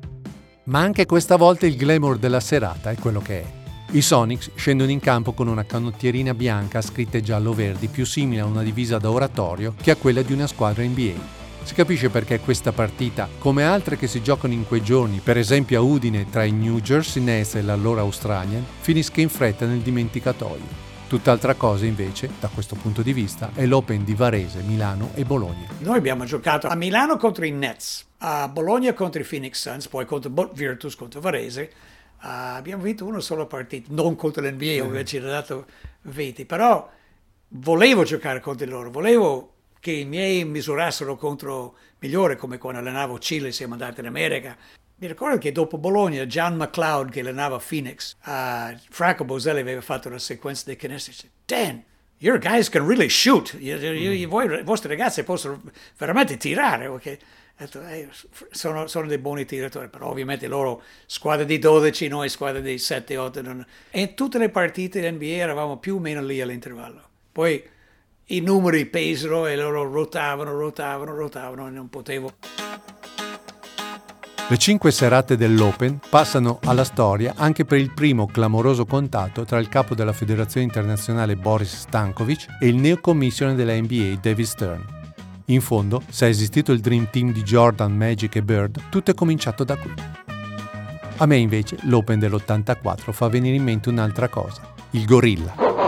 Ma 0.66 0.80
anche 0.80 1.06
questa 1.06 1.36
volta 1.36 1.66
il 1.66 1.76
glamour 1.76 2.18
della 2.18 2.40
serata 2.40 2.92
è 2.92 2.96
quello 2.96 3.20
che 3.20 3.42
è. 3.42 3.46
I 3.92 4.02
Sonics 4.02 4.52
scendono 4.56 4.90
in 4.90 5.02
campo 5.02 5.34
con 5.34 5.50
una 5.50 5.66
canottierina 5.66 6.34
bianca 6.34 6.80
a 6.80 6.82
scritte 6.82 7.22
giallo-verdi 7.22 7.88
più 7.88 8.06
simile 8.06 8.42
a 8.42 8.46
una 8.46 8.64
divisa 8.64 8.98
da 8.98 9.12
oratorio 9.12 9.76
che 9.80 9.92
a 9.92 9.98
quella 9.98 10.22
di 10.22 10.32
una 10.32 10.48
squadra 10.48 10.82
NBA. 10.84 11.42
Si 11.63 11.76
capisce 11.76 12.10
perché 12.10 12.41
questa 12.41 12.73
partita, 12.73 13.30
come 13.39 13.63
altre 13.63 13.95
che 13.95 14.08
si 14.08 14.21
giocano 14.21 14.54
in 14.54 14.67
quei 14.67 14.84
giorni, 14.84 15.21
per 15.23 15.38
esempio 15.38 15.80
a 15.80 15.82
Udine 15.82 16.30
tra 16.30 16.43
i 16.43 16.52
New 16.52 16.82
Jersey 16.82 17.23
Nets 17.23 17.56
e 17.56 17.62
l'allora 17.62 18.02
Australian, 18.02 18.65
finisca 18.82 19.21
in 19.21 19.30
fretta 19.30 19.65
nel 19.65 19.80
dimenticatoio. 19.80 20.82
Tutt'altra 21.08 21.54
cosa 21.54 21.86
invece, 21.86 22.32
da 22.38 22.49
questo 22.54 22.76
punto 22.76 23.02
di 23.02 23.13
vista, 23.13 23.52
è 23.54 23.65
l'Open 23.65 24.04
di 24.04 24.13
Varese, 24.13 24.62
Milano 24.62 25.12
e 25.15 25.23
Bologna. 25.23 25.67
Noi 25.80 25.97
abbiamo 25.97 26.26
giocato 26.26 26.67
a 26.67 26.76
Milano 26.76 27.15
contro 27.15 27.45
i 27.45 27.52
Nets, 27.52 28.08
a 28.17 28.49
Bologna 28.49 28.93
contro 28.93 29.21
i 29.21 29.26
Phoenix 29.26 29.62
Suns, 29.62 29.88
poi 29.88 30.06
contro 30.06 30.52
Virtus 30.54 30.95
contro 30.95 31.21
Varese. 31.21 31.71
Uh, 32.21 32.58
abbiamo 32.58 32.84
vinto 32.84 33.06
una 33.06 33.21
sola 33.21 33.45
partita, 33.45 33.88
non 33.93 34.15
contro 34.15 34.43
l'NBA, 34.43 34.84
mm. 34.84 34.88
dove 34.88 35.06
ci 35.06 35.17
ha 35.17 35.21
dato 35.21 35.65
20, 36.02 36.45
però 36.45 36.89
volevo 37.47 38.04
giocare 38.04 38.41
contro 38.41 38.67
loro, 38.67 38.91
volevo 38.91 39.53
che 39.84 39.91
i 39.91 40.06
miei 40.06 40.46
misurassero 40.46 41.17
contro 41.17 41.76
migliore, 42.00 42.38
come 42.38 42.58
quando 42.58 42.80
allenavo 42.80 43.19
Cile, 43.19 43.52
siamo 43.52 43.74
andati 43.74 44.00
in 44.00 44.06
America. 44.06 44.56
Mi 44.96 45.08
ricordo 45.08 45.38
che 45.38 45.52
dopo 45.52 45.78
Bologna, 45.78 46.26
John 46.26 46.56
McLeod, 46.56 47.12
che 47.12 47.19
allenava 47.19 47.60
Phoenix, 47.60 48.15
uh, 48.24 48.78
Franco 48.89 49.26
Boselli 49.26 49.60
aveva 49.60 49.82
fatto 49.82 50.08
una 50.08 50.19
sequenza 50.19 50.63
di 50.69 50.78
canestri. 50.78 51.12
Dice, 51.12 51.30
Dan, 51.46 51.84
your 52.19 52.39
guys 52.39 52.69
can 52.69 52.88
really 52.88 53.10
shoot. 53.10 53.58
I, 53.60 53.72
i, 53.72 54.24
voi, 54.24 54.46
i 54.58 54.63
vostri 54.63 54.88
ragazzi 54.88 55.22
possono 55.24 55.62
veramente 55.98 56.38
tirare. 56.38 56.88
Okay? 56.88 57.17
Eh, 57.58 58.08
sono, 58.52 58.88
sono, 58.88 59.06
dei 59.06 59.17
buoni 59.17 59.43
tiratori, 59.43 59.89
però 59.89 60.08
ovviamente 60.08 60.48
loro 60.48 60.82
squadra 61.08 61.43
di 61.43 61.60
12, 61.60 62.08
noi 62.08 62.30
squadra 62.30 62.62
di 62.62 62.78
7, 62.78 63.17
8. 63.17 63.41
Non... 63.41 63.65
E 63.91 64.00
in 64.00 64.13
tutte 64.15 64.38
le 64.38 64.48
partite 64.48 65.12
NBA 65.12 65.26
eravamo 65.26 65.76
più 65.76 65.96
o 65.98 66.00
meno 66.00 66.22
lì 66.24 66.39
all'intervallo. 66.39 67.02
Poi 67.34 67.72
i 68.28 68.40
numeri 68.40 68.86
pesano 68.86 69.48
e 69.48 69.56
loro 69.56 69.90
rotavano, 69.90 70.58
rotavano, 70.58 71.16
rotavano 71.16 71.68
e 71.68 71.72
non 71.72 71.90
potevo. 71.90 72.34
Le 74.50 74.58
cinque 74.58 74.92
serate 74.92 75.36
dell'Open 75.36 76.00
passano 76.10 76.60
alla 76.64 76.84
storia 76.84 77.34
anche 77.36 77.66
per 77.66 77.80
il 77.80 77.94
primo 77.94 78.28
clamoroso 78.28 78.86
contatto 78.86 79.46
tra 79.46 79.58
il 79.58 79.70
capo 79.70 79.96
della 79.96 80.14
Federazione 80.14 80.66
Internazionale 80.66 81.36
Boris 81.36 81.76
Stankovic 81.76 82.58
e 82.60 82.68
il 82.68 82.76
neocommissione 82.76 83.56
della 83.56 83.74
NBA 83.74 84.20
David 84.22 84.46
Stern. 84.46 84.86
In 85.46 85.62
fondo, 85.62 86.02
se 86.10 86.26
è 86.28 86.30
esistito 86.30 86.72
il 86.72 86.80
Dream 86.80 87.10
Team 87.10 87.32
di 87.32 87.42
Jordan, 87.42 87.96
Magic 87.96 88.36
e 88.36 88.44
Bird, 88.44 88.90
tutto 88.90 89.12
è 89.12 89.14
cominciato 89.14 89.64
da 89.64 89.76
qui. 89.76 89.94
A 91.18 91.26
me 91.26 91.38
invece 91.38 91.78
l'Open 91.84 92.20
dell'84 92.20 93.12
fa 93.12 93.28
venire 93.28 93.56
in 93.56 93.64
mente 93.64 93.90
un'altra 93.90 94.28
cosa, 94.30 94.62
il 94.92 95.06
gorilla. 95.06 95.83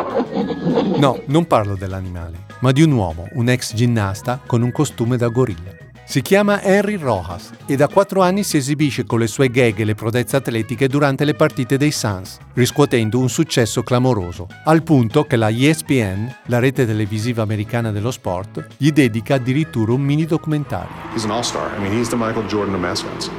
No, 0.97 1.21
non 1.25 1.45
parlo 1.45 1.75
dell'animale, 1.75 2.45
ma 2.59 2.71
di 2.71 2.81
un 2.81 2.91
uomo, 2.91 3.27
un 3.33 3.49
ex 3.49 3.73
ginnasta 3.73 4.39
con 4.45 4.61
un 4.61 4.71
costume 4.71 5.17
da 5.17 5.27
gorilla. 5.27 5.75
Si 6.07 6.21
chiama 6.21 6.61
Henry 6.61 6.97
Rojas 6.97 7.51
e 7.65 7.75
da 7.75 7.87
quattro 7.87 8.21
anni 8.21 8.43
si 8.43 8.57
esibisce 8.57 9.05
con 9.05 9.19
le 9.19 9.27
sue 9.27 9.49
gag 9.49 9.79
e 9.79 9.85
le 9.85 9.95
prodezze 9.95 10.35
atletiche 10.35 10.87
durante 10.87 11.25
le 11.25 11.33
partite 11.33 11.77
dei 11.77 11.91
Suns, 11.91 12.37
riscuotendo 12.53 13.17
un 13.17 13.27
successo 13.27 13.81
clamoroso, 13.81 14.47
al 14.65 14.83
punto 14.83 15.23
che 15.23 15.35
la 15.35 15.49
ESPN, 15.49 16.33
la 16.45 16.59
rete 16.59 16.85
televisiva 16.85 17.41
americana 17.41 17.91
dello 17.91 18.11
sport, 18.11 18.67
gli 18.77 18.91
dedica 18.91 19.35
addirittura 19.35 19.93
un 19.93 20.01
mini 20.01 20.25
documentario. 20.25 20.93
He's 21.13 21.25
an 21.25 21.31
all-star. 21.31 21.75
I 21.75 21.81
mean, 21.81 21.97
he's 21.97 22.09
the 22.09 22.15
Michael 22.15 22.45
Jordan 22.47 22.75
of 22.75 22.81
mascots. 22.81 23.29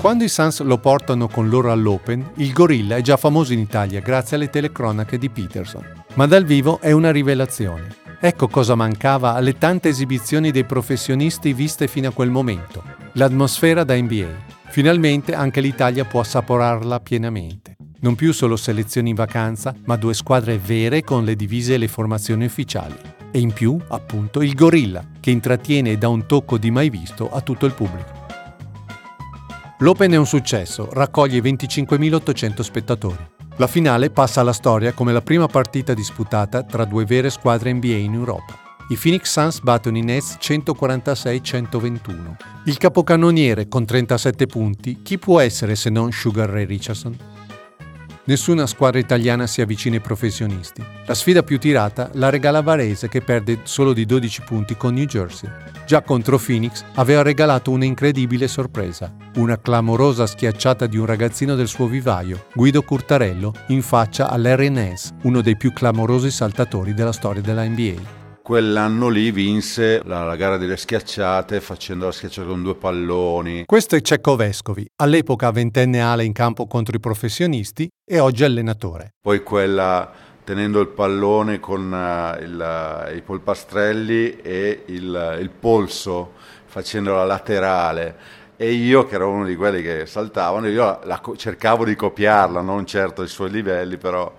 Quando 0.00 0.24
i 0.24 0.28
Suns 0.28 0.60
lo 0.62 0.78
portano 0.78 1.28
con 1.28 1.48
loro 1.48 1.70
all'Open, 1.70 2.32
il 2.38 2.52
gorilla 2.52 2.96
è 2.96 3.00
già 3.00 3.16
famoso 3.16 3.52
in 3.52 3.60
Italia 3.60 4.00
grazie 4.00 4.34
alle 4.34 4.50
telecronache 4.50 5.18
di 5.18 5.30
Peterson. 5.30 5.86
Ma 6.14 6.26
dal 6.26 6.44
vivo 6.44 6.80
è 6.80 6.90
una 6.90 7.12
rivelazione. 7.12 7.94
Ecco 8.18 8.48
cosa 8.48 8.74
mancava 8.74 9.34
alle 9.34 9.56
tante 9.56 9.88
esibizioni 9.88 10.50
dei 10.50 10.64
professionisti 10.64 11.52
viste 11.52 11.86
fino 11.86 12.08
a 12.08 12.12
quel 12.12 12.30
momento. 12.30 12.82
L'atmosfera 13.12 13.84
da 13.84 13.94
NBA. 13.94 14.26
Finalmente 14.70 15.32
anche 15.32 15.60
l'Italia 15.60 16.04
può 16.04 16.18
assaporarla 16.22 16.98
pienamente. 16.98 17.76
Non 18.00 18.16
più 18.16 18.32
solo 18.32 18.56
selezioni 18.56 19.10
in 19.10 19.14
vacanza, 19.14 19.72
ma 19.84 19.94
due 19.94 20.14
squadre 20.14 20.58
vere 20.58 21.04
con 21.04 21.22
le 21.22 21.36
divise 21.36 21.74
e 21.74 21.78
le 21.78 21.86
formazioni 21.86 22.46
ufficiali 22.46 23.21
e 23.32 23.40
in 23.40 23.52
più, 23.52 23.76
appunto, 23.88 24.42
il 24.42 24.54
gorilla, 24.54 25.04
che 25.18 25.32
intrattiene 25.32 25.90
e 25.90 25.98
dà 25.98 26.08
un 26.08 26.26
tocco 26.26 26.58
di 26.58 26.70
mai 26.70 26.90
visto 26.90 27.28
a 27.28 27.40
tutto 27.40 27.66
il 27.66 27.72
pubblico. 27.72 28.20
L'Open 29.78 30.12
è 30.12 30.16
un 30.16 30.26
successo, 30.26 30.88
raccoglie 30.92 31.40
25.800 31.40 32.60
spettatori. 32.60 33.26
La 33.56 33.66
finale 33.66 34.10
passa 34.10 34.40
alla 34.40 34.52
storia 34.52 34.92
come 34.92 35.12
la 35.12 35.22
prima 35.22 35.46
partita 35.46 35.92
disputata 35.92 36.62
tra 36.62 36.84
due 36.84 37.04
vere 37.04 37.30
squadre 37.30 37.72
NBA 37.72 37.96
in 37.96 38.14
Europa. 38.14 38.56
I 38.88 38.96
Phoenix 38.96 39.30
Suns 39.30 39.60
battono 39.60 39.96
i 39.96 40.02
Nets 40.02 40.36
146-121. 40.40 42.36
Il 42.66 42.76
capocannoniere 42.76 43.66
con 43.66 43.84
37 43.84 44.46
punti, 44.46 45.02
chi 45.02 45.18
può 45.18 45.40
essere 45.40 45.74
se 45.74 45.90
non 45.90 46.12
Sugar 46.12 46.48
Ray 46.48 46.66
Richardson? 46.66 47.16
Nessuna 48.24 48.68
squadra 48.68 49.00
italiana 49.00 49.48
si 49.48 49.62
avvicina 49.62 49.96
ai 49.96 50.00
professionisti. 50.00 50.80
La 51.06 51.14
sfida 51.14 51.42
più 51.42 51.58
tirata 51.58 52.08
la 52.14 52.30
regala 52.30 52.62
Varese 52.62 53.08
che 53.08 53.20
perde 53.20 53.60
solo 53.64 53.92
di 53.92 54.06
12 54.06 54.42
punti 54.42 54.76
con 54.76 54.94
New 54.94 55.06
Jersey. 55.06 55.50
Già 55.84 56.02
contro 56.02 56.38
Phoenix 56.38 56.84
aveva 56.94 57.22
regalato 57.22 57.72
un'incredibile 57.72 58.46
sorpresa, 58.46 59.12
una 59.34 59.60
clamorosa 59.60 60.26
schiacciata 60.26 60.86
di 60.86 60.98
un 60.98 61.06
ragazzino 61.06 61.56
del 61.56 61.66
suo 61.66 61.88
vivaio, 61.88 62.46
Guido 62.54 62.82
Curtarello, 62.82 63.52
in 63.68 63.82
faccia 63.82 64.30
all'RNS, 64.30 65.14
uno 65.22 65.40
dei 65.40 65.56
più 65.56 65.72
clamorosi 65.72 66.30
saltatori 66.30 66.94
della 66.94 67.12
storia 67.12 67.42
della 67.42 67.64
NBA 67.64 68.20
quell'anno 68.42 69.08
lì 69.08 69.30
vinse 69.30 70.02
la, 70.04 70.24
la, 70.24 70.36
gara 70.36 70.56
delle 70.56 70.76
schiacciate 70.76 71.60
facendo 71.60 72.06
la 72.06 72.12
schiacciata 72.12 72.48
con 72.48 72.62
due 72.62 72.74
palloni. 72.74 73.64
Questo 73.64 73.94
è 73.94 74.00
Cecco 74.00 74.36
Vescovi, 74.36 74.86
all'epoca 74.96 75.50
ventenne 75.50 76.00
ale 76.00 76.24
in 76.24 76.32
campo 76.32 76.66
contro 76.66 76.96
i 76.96 77.00
professionisti 77.00 77.88
e 78.04 78.18
oggi 78.18 78.44
allenatore. 78.44 79.14
Poi 79.20 79.42
quella 79.42 80.10
tenendo 80.44 80.80
il 80.80 80.88
pallone 80.88 81.60
con 81.60 81.92
uh, 81.92 82.42
il, 82.42 83.06
uh, 83.10 83.16
i 83.16 83.22
polpastrelli 83.22 84.38
e 84.40 84.82
il, 84.86 85.38
il 85.40 85.50
polso 85.50 86.32
facendo 86.64 87.14
la 87.14 87.24
laterale 87.24 88.40
e 88.56 88.72
io 88.72 89.06
che 89.06 89.14
ero 89.14 89.28
uno 89.30 89.44
di 89.44 89.56
quelli 89.56 89.82
che 89.82 90.06
saltavano, 90.06 90.68
io 90.68 90.84
la, 90.84 91.00
la, 91.04 91.20
cercavo 91.36 91.84
di 91.84 91.96
copiarla, 91.96 92.60
non 92.60 92.86
certo 92.86 93.22
ai 93.22 93.28
suoi 93.28 93.50
livelli, 93.50 93.96
però 93.96 94.32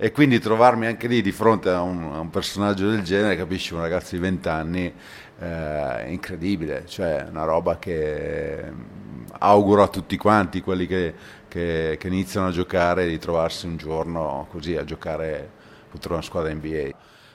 e 0.00 0.12
quindi 0.12 0.38
trovarmi 0.38 0.86
anche 0.86 1.08
lì 1.08 1.20
di 1.20 1.32
fronte 1.32 1.70
a 1.70 1.82
un, 1.82 2.12
a 2.12 2.20
un 2.20 2.30
personaggio 2.30 2.88
del 2.88 3.02
genere, 3.02 3.36
capisci, 3.36 3.74
un 3.74 3.80
ragazzo 3.80 4.14
di 4.14 4.20
20 4.20 4.48
anni, 4.48 4.94
eh, 5.40 6.04
incredibile, 6.12 6.84
cioè 6.86 7.26
una 7.28 7.42
roba 7.42 7.78
che 7.78 8.62
mm, 8.70 9.24
auguro 9.40 9.82
a 9.82 9.88
tutti 9.88 10.16
quanti, 10.16 10.60
quelli 10.60 10.86
che, 10.86 11.12
che, 11.48 11.96
che 11.98 12.06
iniziano 12.06 12.46
a 12.46 12.50
giocare, 12.52 13.08
di 13.08 13.18
trovarsi 13.18 13.66
un 13.66 13.76
giorno 13.76 14.46
così 14.50 14.76
a 14.76 14.84
giocare 14.84 15.50
contro 15.90 16.14
una 16.14 16.22
squadra 16.22 16.54
NBA. 16.54 16.90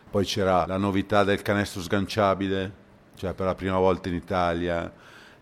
Poi 0.09 0.23
c'era 0.23 0.65
la 0.65 0.77
novità 0.77 1.25
del 1.25 1.41
canestro 1.41 1.81
sganciabile, 1.81 2.71
cioè 3.15 3.33
per 3.33 3.45
la 3.45 3.55
prima 3.55 3.77
volta 3.77 4.07
in 4.07 4.15
Italia, 4.15 4.89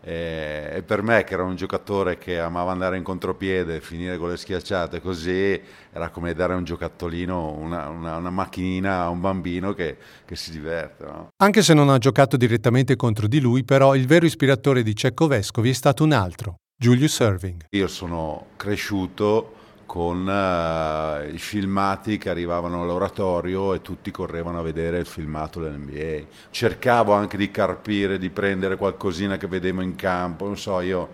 e, 0.04 0.82
per 0.84 1.02
me 1.02 1.22
che 1.22 1.34
era 1.34 1.44
un 1.44 1.54
giocatore 1.54 2.18
che 2.18 2.38
amava 2.38 2.72
andare 2.72 2.96
in 2.96 3.04
contropiede, 3.04 3.80
finire 3.80 4.18
con 4.18 4.28
le 4.28 4.36
schiacciate 4.36 5.00
così, 5.00 5.60
era 5.92 6.10
come 6.10 6.34
dare 6.34 6.54
un 6.54 6.64
giocattolino, 6.64 7.52
una, 7.52 7.88
una, 7.88 8.16
una 8.16 8.30
macchinina 8.30 9.02
a 9.02 9.08
un 9.08 9.20
bambino 9.20 9.72
che, 9.74 9.96
che 10.24 10.34
si 10.34 10.50
diverte. 10.50 11.04
No? 11.04 11.28
Anche 11.36 11.62
se 11.62 11.72
non 11.72 11.88
ha 11.88 11.98
giocato 11.98 12.36
direttamente 12.36 12.96
contro 12.96 13.28
di 13.28 13.38
lui, 13.38 13.62
però 13.64 13.94
il 13.94 14.06
vero 14.06 14.26
ispiratore 14.26 14.82
di 14.82 14.94
Cecco 14.96 15.28
Vescovi 15.28 15.70
è 15.70 15.74
stato 15.74 16.02
un 16.02 16.12
altro, 16.12 16.56
Julius 16.76 17.18
Irving. 17.20 17.66
Io 17.70 17.86
sono 17.86 18.46
cresciuto 18.56 19.60
con 19.92 20.26
uh, 20.26 21.30
i 21.30 21.36
filmati 21.36 22.16
che 22.16 22.30
arrivavano 22.30 22.80
all'oratorio 22.80 23.74
e 23.74 23.82
tutti 23.82 24.10
correvano 24.10 24.58
a 24.58 24.62
vedere 24.62 24.96
il 24.96 25.04
filmato 25.04 25.60
dell'NBA. 25.60 26.26
Cercavo 26.48 27.12
anche 27.12 27.36
di 27.36 27.50
carpire, 27.50 28.16
di 28.16 28.30
prendere 28.30 28.76
qualcosina 28.76 29.36
che 29.36 29.46
vedevo 29.48 29.82
in 29.82 29.94
campo, 29.94 30.46
non 30.46 30.56
so, 30.56 30.80
io 30.80 31.10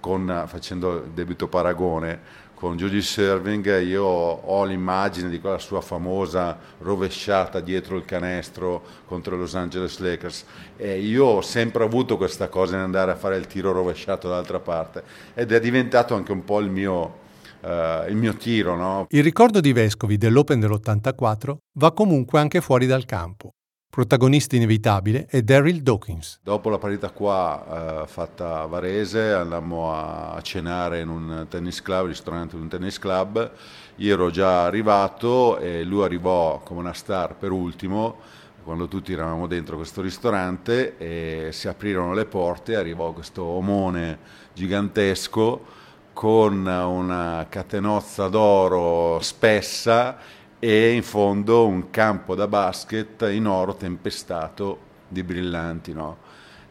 con, 0.00 0.42
facendo 0.48 1.04
il 1.04 1.10
debito 1.14 1.46
paragone, 1.46 2.18
con 2.52 2.76
Julius 2.76 3.12
Serving, 3.12 3.82
io 3.82 4.02
ho 4.02 4.64
l'immagine 4.64 5.28
di 5.28 5.38
quella 5.38 5.58
sua 5.58 5.80
famosa 5.80 6.58
rovesciata 6.78 7.60
dietro 7.60 7.96
il 7.96 8.04
canestro 8.04 8.82
contro 9.06 9.36
i 9.36 9.38
Los 9.38 9.54
Angeles 9.54 10.00
Lakers 10.00 10.44
e 10.76 10.98
io 10.98 11.26
ho 11.26 11.42
sempre 11.42 11.84
avuto 11.84 12.16
questa 12.16 12.48
cosa 12.48 12.74
di 12.74 12.82
andare 12.82 13.12
a 13.12 13.14
fare 13.16 13.36
il 13.36 13.46
tiro 13.46 13.70
rovesciato 13.70 14.26
dall'altra 14.26 14.58
parte 14.58 15.04
ed 15.34 15.52
è 15.52 15.60
diventato 15.60 16.16
anche 16.16 16.32
un 16.32 16.44
po' 16.44 16.58
il 16.58 16.70
mio, 16.70 17.24
uh, 17.60 18.08
il 18.08 18.16
mio 18.16 18.34
tiro. 18.34 18.76
No? 18.76 19.06
Il 19.10 19.22
ricordo 19.22 19.60
di 19.60 19.72
Vescovi 19.72 20.16
dell'Open 20.16 20.60
dell'84 20.60 21.56
va 21.74 21.92
comunque 21.92 22.38
anche 22.40 22.60
fuori 22.60 22.86
dal 22.86 23.04
campo. 23.04 23.50
Protagonista 23.88 24.56
inevitabile 24.56 25.24
è 25.26 25.40
Daryl 25.40 25.80
Dawkins. 25.80 26.40
Dopo 26.42 26.68
la 26.68 26.76
partita 26.76 27.08
qua 27.10 28.02
eh, 28.02 28.06
fatta 28.06 28.60
a 28.60 28.66
Varese 28.66 29.32
andammo 29.32 29.90
a 29.90 30.38
cenare 30.42 31.00
in 31.00 31.08
un 31.08 31.46
tennis 31.48 31.80
club, 31.80 32.08
ristorante 32.08 32.56
di 32.56 32.62
un 32.62 32.68
tennis 32.68 32.98
club. 32.98 33.50
Io 33.96 34.12
ero 34.12 34.30
già 34.30 34.64
arrivato 34.64 35.58
e 35.58 35.82
lui 35.82 36.04
arrivò 36.04 36.60
come 36.62 36.80
una 36.80 36.92
star 36.92 37.36
per 37.36 37.52
ultimo 37.52 38.18
quando 38.66 38.88
tutti 38.88 39.12
eravamo 39.12 39.46
dentro 39.46 39.76
questo 39.76 40.02
ristorante 40.02 40.96
e 40.98 41.50
si 41.52 41.68
aprirono 41.68 42.14
le 42.14 42.24
porte 42.24 42.74
arrivò 42.74 43.12
questo 43.12 43.44
omone 43.44 44.18
gigantesco 44.52 45.75
con 46.16 46.66
una 46.66 47.44
catenozza 47.46 48.28
d'oro 48.28 49.18
spessa 49.20 50.16
e 50.58 50.92
in 50.92 51.02
fondo 51.02 51.66
un 51.66 51.90
campo 51.90 52.34
da 52.34 52.48
basket 52.48 53.28
in 53.30 53.46
oro 53.46 53.74
tempestato 53.74 54.78
di 55.08 55.22
brillanti, 55.22 55.92
no? 55.92 56.16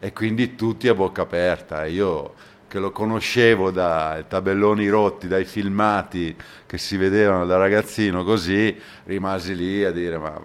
E 0.00 0.12
quindi 0.12 0.56
tutti 0.56 0.88
a 0.88 0.94
bocca 0.94 1.22
aperta. 1.22 1.86
Io 1.86 2.34
che 2.66 2.80
lo 2.80 2.90
conoscevo 2.90 3.70
dai 3.70 4.24
tabelloni 4.26 4.88
rotti, 4.88 5.28
dai 5.28 5.44
filmati 5.44 6.34
che 6.66 6.76
si 6.76 6.96
vedevano 6.96 7.46
da 7.46 7.56
ragazzino 7.56 8.24
così, 8.24 8.76
rimasi 9.04 9.54
lì 9.54 9.84
a 9.84 9.92
dire 9.92 10.18
ma 10.18 10.40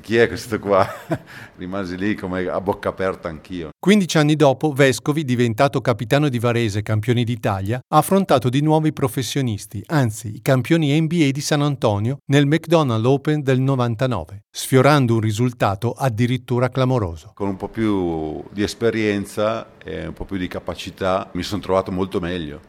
chi 0.00 0.16
è 0.16 0.28
questo 0.28 0.58
qua? 0.58 0.86
Rimasi 1.56 1.96
lì 1.96 2.14
come 2.14 2.46
a 2.46 2.60
bocca 2.60 2.88
aperta 2.88 3.28
anch'io. 3.28 3.70
15 3.78 4.18
anni 4.18 4.36
dopo, 4.36 4.72
Vescovi, 4.72 5.24
diventato 5.24 5.80
capitano 5.80 6.28
di 6.28 6.38
Varese 6.38 6.80
e 6.80 6.82
campione 6.82 7.24
d'Italia, 7.24 7.80
ha 7.88 7.98
affrontato 7.98 8.48
di 8.48 8.60
nuovo 8.60 8.86
i 8.86 8.92
professionisti, 8.92 9.82
anzi 9.86 10.36
i 10.36 10.42
campioni 10.42 10.98
NBA 11.00 11.30
di 11.30 11.40
San 11.40 11.62
Antonio 11.62 12.18
nel 12.26 12.46
McDonald's 12.46 13.06
Open 13.06 13.42
del 13.42 13.60
99, 13.60 14.44
sfiorando 14.50 15.14
un 15.14 15.20
risultato 15.20 15.92
addirittura 15.92 16.68
clamoroso. 16.68 17.32
Con 17.34 17.48
un 17.48 17.56
po' 17.56 17.68
più 17.68 18.42
di 18.50 18.62
esperienza 18.62 19.72
e 19.82 20.06
un 20.06 20.12
po' 20.12 20.24
più 20.24 20.36
di 20.36 20.48
capacità 20.48 21.30
mi 21.32 21.42
sono 21.42 21.60
trovato 21.60 21.92
molto 21.92 22.20
meglio. 22.20 22.60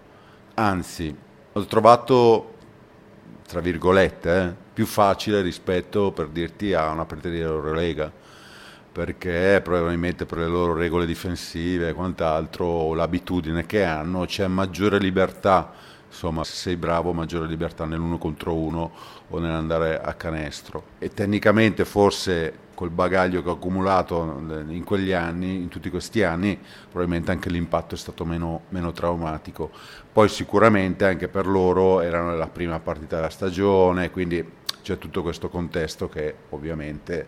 Anzi, 0.55 1.15
ho 1.53 1.65
trovato, 1.65 2.54
tra 3.47 3.59
virgolette, 3.59 4.41
eh, 4.41 4.53
più 4.73 4.85
facile 4.85 5.41
rispetto 5.41 6.11
per 6.11 6.27
dirti 6.27 6.73
a 6.73 6.89
una 6.89 7.05
partita 7.05 7.35
Eurolega 7.35 8.11
perché 8.91 9.59
probabilmente 9.61 10.25
per 10.25 10.37
le 10.37 10.47
loro 10.47 10.73
regole 10.73 11.05
difensive 11.05 11.89
e 11.89 11.93
quant'altro 11.93 12.93
l'abitudine 12.93 13.65
che 13.65 13.83
hanno 13.83 14.23
c'è 14.23 14.47
maggiore 14.47 14.99
libertà 14.99 15.73
insomma 16.07 16.45
se 16.45 16.53
sei 16.53 16.75
bravo 16.77 17.11
maggiore 17.11 17.45
libertà 17.45 17.83
nell'uno 17.83 18.17
contro 18.17 18.53
uno 18.55 18.91
o 19.27 19.39
nell'andare 19.39 20.01
a 20.01 20.13
canestro. 20.13 20.83
E 20.97 21.09
tecnicamente 21.09 21.83
forse 21.83 22.53
col 22.75 22.91
bagaglio 22.91 23.41
che 23.41 23.49
ho 23.49 23.53
accumulato 23.53 24.43
in 24.67 24.83
quegli 24.83 25.13
anni, 25.13 25.55
in 25.55 25.69
tutti 25.69 25.89
questi 25.89 26.21
anni, 26.21 26.59
probabilmente 26.91 27.31
anche 27.31 27.49
l'impatto 27.49 27.95
è 27.95 27.97
stato 27.97 28.25
meno, 28.25 28.63
meno 28.69 28.91
traumatico. 28.91 29.71
Poi 30.11 30.29
sicuramente 30.29 31.05
anche 31.05 31.27
per 31.27 31.47
loro 31.47 32.01
era 32.01 32.35
la 32.35 32.47
prima 32.47 32.79
partita 32.79 33.15
della 33.15 33.29
stagione, 33.29 34.11
quindi 34.11 34.47
c'è 34.83 34.99
tutto 34.99 35.23
questo 35.23 35.49
contesto 35.49 36.07
che 36.07 36.35
ovviamente 36.49 37.27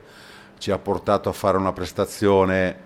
ci 0.60 0.70
ha 0.70 0.78
portato 0.78 1.30
a 1.30 1.34
fare 1.34 1.58
una 1.58 1.74
prestazione 1.74 2.78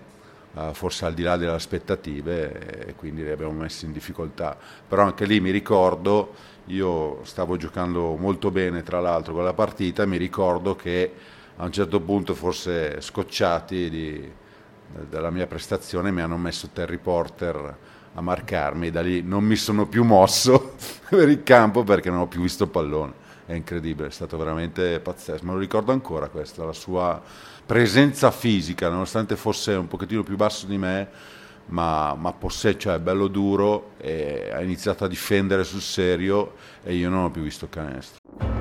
uh, 0.54 0.72
forse 0.72 1.04
al 1.04 1.14
di 1.14 1.22
là 1.22 1.36
delle 1.36 1.52
aspettative 1.52 2.86
e 2.86 2.94
quindi 2.94 3.22
li 3.22 3.30
abbiamo 3.30 3.52
messi 3.52 3.84
in 3.84 3.92
difficoltà. 3.92 4.56
Però 4.88 5.02
anche 5.02 5.24
lì 5.24 5.40
mi 5.40 5.50
ricordo, 5.50 6.34
io 6.66 7.20
stavo 7.24 7.56
giocando 7.56 8.16
molto 8.16 8.50
bene 8.50 8.82
tra 8.82 9.00
l'altro 9.00 9.34
con 9.34 9.44
la 9.44 9.52
partita, 9.52 10.06
mi 10.06 10.16
ricordo 10.16 10.76
che 10.76 11.12
a 11.56 11.64
un 11.64 11.72
certo 11.72 12.00
punto 12.00 12.34
forse 12.34 13.00
scocciati 13.00 13.90
di, 13.90 14.32
della 15.08 15.30
mia 15.30 15.46
prestazione 15.46 16.10
mi 16.10 16.20
hanno 16.20 16.36
messo 16.36 16.70
Terry 16.72 16.98
Porter 16.98 17.76
a 18.14 18.20
marcarmi, 18.20 18.90
da 18.90 19.00
lì 19.00 19.22
non 19.22 19.44
mi 19.44 19.56
sono 19.56 19.86
più 19.86 20.04
mosso 20.04 20.74
per 21.08 21.28
il 21.28 21.42
campo 21.42 21.82
perché 21.82 22.10
non 22.10 22.20
ho 22.20 22.26
più 22.26 22.42
visto 22.42 22.64
il 22.64 22.70
pallone 22.70 23.20
è 23.46 23.54
incredibile, 23.54 24.08
è 24.08 24.10
stato 24.10 24.36
veramente 24.36 25.00
pazzesco. 25.00 25.44
Me 25.44 25.52
lo 25.52 25.58
ricordo 25.58 25.92
ancora 25.92 26.28
questa, 26.28 26.64
la 26.64 26.72
sua 26.72 27.20
presenza 27.64 28.30
fisica, 28.30 28.88
nonostante 28.88 29.36
fosse 29.36 29.72
un 29.72 29.88
pochettino 29.88 30.22
più 30.22 30.36
basso 30.36 30.66
di 30.66 30.78
me, 30.78 31.08
ma, 31.66 32.14
ma 32.14 32.32
possè, 32.32 32.76
cioè 32.76 32.98
bello 32.98 33.28
duro, 33.28 33.92
ha 34.00 34.60
iniziato 34.60 35.04
a 35.04 35.08
difendere 35.08 35.64
sul 35.64 35.80
serio 35.80 36.54
e 36.82 36.94
io 36.94 37.08
non 37.08 37.24
ho 37.24 37.30
più 37.30 37.42
visto 37.42 37.68
canestro. 37.68 38.51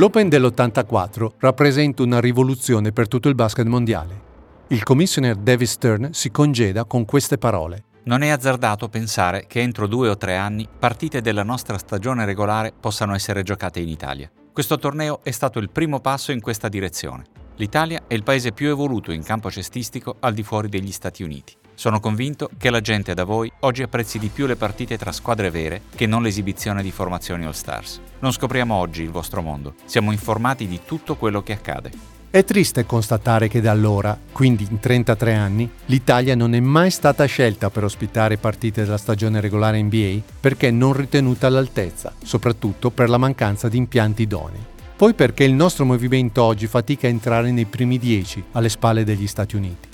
L'Open 0.00 0.30
dell'84 0.30 1.32
rappresenta 1.40 2.02
una 2.02 2.20
rivoluzione 2.20 2.90
per 2.90 3.06
tutto 3.06 3.28
il 3.28 3.34
basket 3.34 3.66
mondiale. 3.66 4.28
Il 4.68 4.82
commissioner 4.82 5.36
David 5.36 5.66
Stern 5.66 6.14
si 6.14 6.30
congeda 6.30 6.86
con 6.86 7.04
queste 7.04 7.36
parole. 7.36 7.84
Non 8.04 8.22
è 8.22 8.30
azzardato 8.30 8.88
pensare 8.88 9.44
che 9.46 9.60
entro 9.60 9.86
due 9.86 10.08
o 10.08 10.16
tre 10.16 10.36
anni 10.36 10.66
partite 10.66 11.20
della 11.20 11.42
nostra 11.42 11.76
stagione 11.76 12.24
regolare 12.24 12.72
possano 12.72 13.14
essere 13.14 13.42
giocate 13.42 13.80
in 13.80 13.88
Italia. 13.88 14.30
Questo 14.50 14.78
torneo 14.78 15.20
è 15.22 15.32
stato 15.32 15.58
il 15.58 15.68
primo 15.68 16.00
passo 16.00 16.32
in 16.32 16.40
questa 16.40 16.70
direzione. 16.70 17.24
L'Italia 17.56 18.04
è 18.06 18.14
il 18.14 18.22
paese 18.22 18.52
più 18.52 18.70
evoluto 18.70 19.12
in 19.12 19.22
campo 19.22 19.50
cestistico 19.50 20.16
al 20.20 20.32
di 20.32 20.42
fuori 20.42 20.70
degli 20.70 20.92
Stati 20.92 21.22
Uniti. 21.22 21.59
Sono 21.80 21.98
convinto 21.98 22.50
che 22.58 22.68
la 22.68 22.82
gente 22.82 23.14
da 23.14 23.24
voi 23.24 23.50
oggi 23.60 23.82
apprezzi 23.82 24.18
di 24.18 24.28
più 24.28 24.44
le 24.44 24.56
partite 24.56 24.98
tra 24.98 25.12
squadre 25.12 25.48
vere 25.48 25.80
che 25.94 26.04
non 26.04 26.22
l'esibizione 26.22 26.82
di 26.82 26.90
formazioni 26.90 27.46
All 27.46 27.52
Stars. 27.52 28.02
Non 28.18 28.32
scopriamo 28.32 28.74
oggi 28.74 29.00
il 29.00 29.08
vostro 29.08 29.40
mondo, 29.40 29.72
siamo 29.86 30.12
informati 30.12 30.66
di 30.68 30.80
tutto 30.84 31.16
quello 31.16 31.42
che 31.42 31.54
accade. 31.54 31.90
È 32.28 32.44
triste 32.44 32.84
constatare 32.84 33.48
che 33.48 33.62
da 33.62 33.70
allora, 33.70 34.14
quindi 34.30 34.66
in 34.68 34.78
33 34.78 35.34
anni, 35.34 35.70
l'Italia 35.86 36.34
non 36.34 36.52
è 36.54 36.60
mai 36.60 36.90
stata 36.90 37.24
scelta 37.24 37.70
per 37.70 37.84
ospitare 37.84 38.36
partite 38.36 38.82
della 38.82 38.98
stagione 38.98 39.40
regolare 39.40 39.80
NBA 39.80 40.18
perché 40.38 40.70
non 40.70 40.92
ritenuta 40.92 41.46
all'altezza, 41.46 42.12
soprattutto 42.22 42.90
per 42.90 43.08
la 43.08 43.16
mancanza 43.16 43.70
di 43.70 43.78
impianti 43.78 44.20
idonei. 44.20 44.60
Poi 44.94 45.14
perché 45.14 45.44
il 45.44 45.54
nostro 45.54 45.86
movimento 45.86 46.42
oggi 46.42 46.66
fatica 46.66 47.06
a 47.06 47.10
entrare 47.10 47.50
nei 47.50 47.64
primi 47.64 47.98
10 47.98 48.44
alle 48.52 48.68
spalle 48.68 49.02
degli 49.02 49.26
Stati 49.26 49.56
Uniti. 49.56 49.89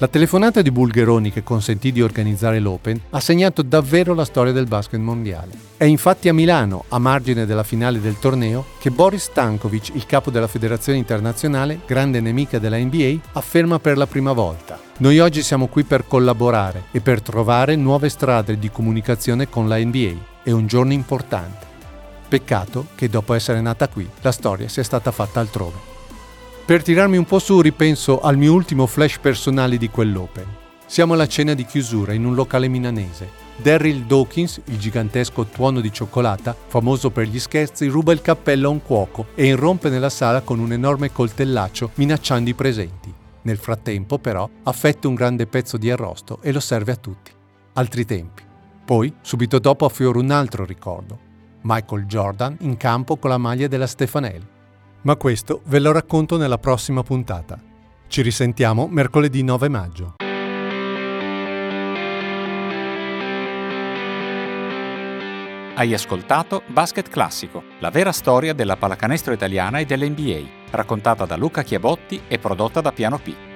La 0.00 0.08
telefonata 0.08 0.62
di 0.62 0.70
Bulgheroni 0.70 1.30
che 1.30 1.42
consentì 1.42 1.92
di 1.92 2.00
organizzare 2.00 2.58
l'Open 2.58 2.98
ha 3.10 3.20
segnato 3.20 3.60
davvero 3.60 4.14
la 4.14 4.24
storia 4.24 4.50
del 4.50 4.64
basket 4.64 4.98
mondiale. 4.98 5.52
È 5.76 5.84
infatti 5.84 6.30
a 6.30 6.32
Milano, 6.32 6.84
a 6.88 6.98
margine 6.98 7.44
della 7.44 7.64
finale 7.64 8.00
del 8.00 8.18
torneo, 8.18 8.64
che 8.78 8.90
Boris 8.90 9.24
Stankovic, 9.24 9.90
il 9.94 10.06
capo 10.06 10.30
della 10.30 10.46
federazione 10.46 10.96
internazionale, 10.96 11.80
grande 11.86 12.22
nemica 12.22 12.58
della 12.58 12.78
NBA, 12.78 13.32
afferma 13.32 13.78
per 13.78 13.98
la 13.98 14.06
prima 14.06 14.32
volta. 14.32 14.80
Noi 15.00 15.18
oggi 15.18 15.42
siamo 15.42 15.66
qui 15.66 15.82
per 15.82 16.06
collaborare 16.06 16.84
e 16.92 17.02
per 17.02 17.20
trovare 17.20 17.76
nuove 17.76 18.08
strade 18.08 18.58
di 18.58 18.70
comunicazione 18.70 19.50
con 19.50 19.68
la 19.68 19.76
NBA. 19.76 20.14
È 20.42 20.50
un 20.50 20.66
giorno 20.66 20.94
importante. 20.94 21.66
Peccato 22.26 22.86
che 22.94 23.10
dopo 23.10 23.34
essere 23.34 23.60
nata 23.60 23.86
qui, 23.86 24.08
la 24.22 24.32
storia 24.32 24.66
sia 24.66 24.82
stata 24.82 25.10
fatta 25.10 25.40
altrove. 25.40 25.89
Per 26.70 26.84
tirarmi 26.84 27.16
un 27.16 27.24
po' 27.24 27.40
su 27.40 27.60
ripenso 27.60 28.20
al 28.20 28.36
mio 28.36 28.52
ultimo 28.52 28.86
flash 28.86 29.18
personale 29.18 29.76
di 29.76 29.90
quell'Open. 29.90 30.46
Siamo 30.86 31.14
alla 31.14 31.26
cena 31.26 31.52
di 31.54 31.64
chiusura 31.64 32.12
in 32.12 32.24
un 32.24 32.36
locale 32.36 32.68
milanese. 32.68 33.28
Daryl 33.56 34.04
Dawkins, 34.04 34.60
il 34.66 34.78
gigantesco 34.78 35.46
tuono 35.46 35.80
di 35.80 35.92
cioccolata, 35.92 36.54
famoso 36.68 37.10
per 37.10 37.26
gli 37.26 37.40
scherzi, 37.40 37.88
ruba 37.88 38.12
il 38.12 38.22
cappello 38.22 38.68
a 38.68 38.70
un 38.70 38.82
cuoco 38.82 39.26
e 39.34 39.46
irrompe 39.46 39.88
nella 39.88 40.10
sala 40.10 40.42
con 40.42 40.60
un 40.60 40.70
enorme 40.70 41.10
coltellaccio 41.10 41.90
minacciando 41.94 42.50
i 42.50 42.54
presenti. 42.54 43.12
Nel 43.42 43.58
frattempo, 43.58 44.20
però, 44.20 44.48
affetta 44.62 45.08
un 45.08 45.14
grande 45.14 45.48
pezzo 45.48 45.76
di 45.76 45.90
arrosto 45.90 46.38
e 46.40 46.52
lo 46.52 46.60
serve 46.60 46.92
a 46.92 46.96
tutti. 46.96 47.32
Altri 47.72 48.04
tempi. 48.04 48.44
Poi, 48.84 49.12
subito 49.22 49.58
dopo, 49.58 49.86
affiora 49.86 50.20
un 50.20 50.30
altro 50.30 50.64
ricordo. 50.64 51.18
Michael 51.62 52.04
Jordan 52.04 52.58
in 52.60 52.76
campo 52.76 53.16
con 53.16 53.30
la 53.30 53.38
maglia 53.38 53.66
della 53.66 53.88
Stefanel. 53.88 54.58
Ma 55.02 55.16
questo 55.16 55.62
ve 55.64 55.78
lo 55.78 55.92
racconto 55.92 56.36
nella 56.36 56.58
prossima 56.58 57.02
puntata. 57.02 57.58
Ci 58.06 58.20
risentiamo 58.20 58.86
mercoledì 58.86 59.42
9 59.42 59.68
maggio. 59.68 60.14
Hai 65.74 65.94
ascoltato 65.94 66.62
Basket 66.66 67.08
Classico, 67.08 67.62
la 67.78 67.88
vera 67.88 68.12
storia 68.12 68.52
della 68.52 68.76
pallacanestro 68.76 69.32
italiana 69.32 69.78
e 69.78 69.86
dell'NBA, 69.86 70.68
raccontata 70.72 71.24
da 71.24 71.36
Luca 71.36 71.62
Chiabotti 71.62 72.20
e 72.28 72.38
prodotta 72.38 72.82
da 72.82 72.92
Piano 72.92 73.16
P. 73.16 73.49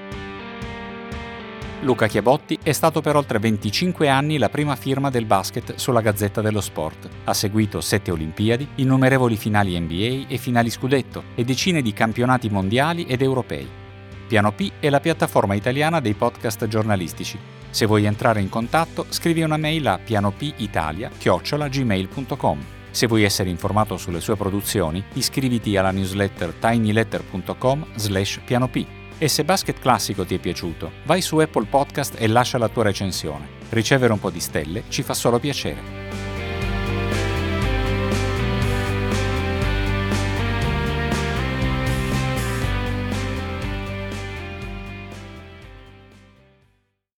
Luca 1.85 2.07
Chiabotti 2.07 2.59
è 2.63 2.73
stato 2.73 3.03
per 3.03 3.15
oltre 3.15 3.39
25 3.39 4.09
anni 4.09 4.39
la 4.39 4.49
prima 4.49 4.75
firma 4.75 5.11
del 5.11 5.27
basket 5.27 5.75
sulla 5.75 6.01
Gazzetta 6.01 6.41
dello 6.41 6.63
Sport. 6.63 7.11
Ha 7.25 7.35
seguito 7.35 7.83
sette 7.83 8.11
Olimpiadi, 8.11 8.67
innumerevoli 8.77 9.37
finali 9.37 9.79
NBA 9.79 10.29
e 10.29 10.39
finali 10.39 10.71
scudetto 10.71 11.25
e 11.35 11.45
decine 11.45 11.83
di 11.83 11.93
campionati 11.93 12.49
mondiali 12.49 13.05
ed 13.05 13.21
europei. 13.21 13.69
Piano 14.27 14.53
P 14.53 14.73
è 14.81 14.89
la 14.89 15.01
piattaforma 15.01 15.53
italiana 15.53 16.01
dei 16.01 16.15
podcast 16.15 16.67
giornalistici. 16.67 17.39
Se 17.69 17.85
vuoi 17.85 18.07
entrare 18.07 18.41
in 18.41 18.49
contatto, 18.49 19.05
scrivi 19.11 19.43
una 19.43 19.59
mail 19.59 19.87
a 19.87 20.01
pianopitalia@gmail.com. 20.03 22.59
Se 22.91 23.07
vuoi 23.07 23.25
essere 23.25 23.51
informato 23.51 23.99
sulle 23.99 24.21
sue 24.21 24.37
produzioni, 24.37 25.05
iscriviti 25.13 25.77
alla 25.77 25.91
newsletter 25.91 26.55
tinyletter.com/pianop. 26.59 28.87
E 29.17 29.29
se 29.29 29.45
Basket 29.45 29.79
Classico 29.79 30.25
ti 30.25 30.35
è 30.35 30.39
piaciuto, 30.39 30.91
vai 31.05 31.21
su 31.21 31.39
Apple 31.39 31.67
Podcast 31.67 32.17
e 32.19 32.27
lascia 32.27 32.59
la 32.59 32.69
tua 32.69 32.83
recensione. 32.83 33.47
Ricevere 33.69 34.13
un 34.13 34.19
po' 34.19 34.31
di 34.31 34.41
stelle 34.41 34.85
ci 34.89 35.03
fa 35.03 35.15
solo 35.15 35.39
piacere. 35.39 36.34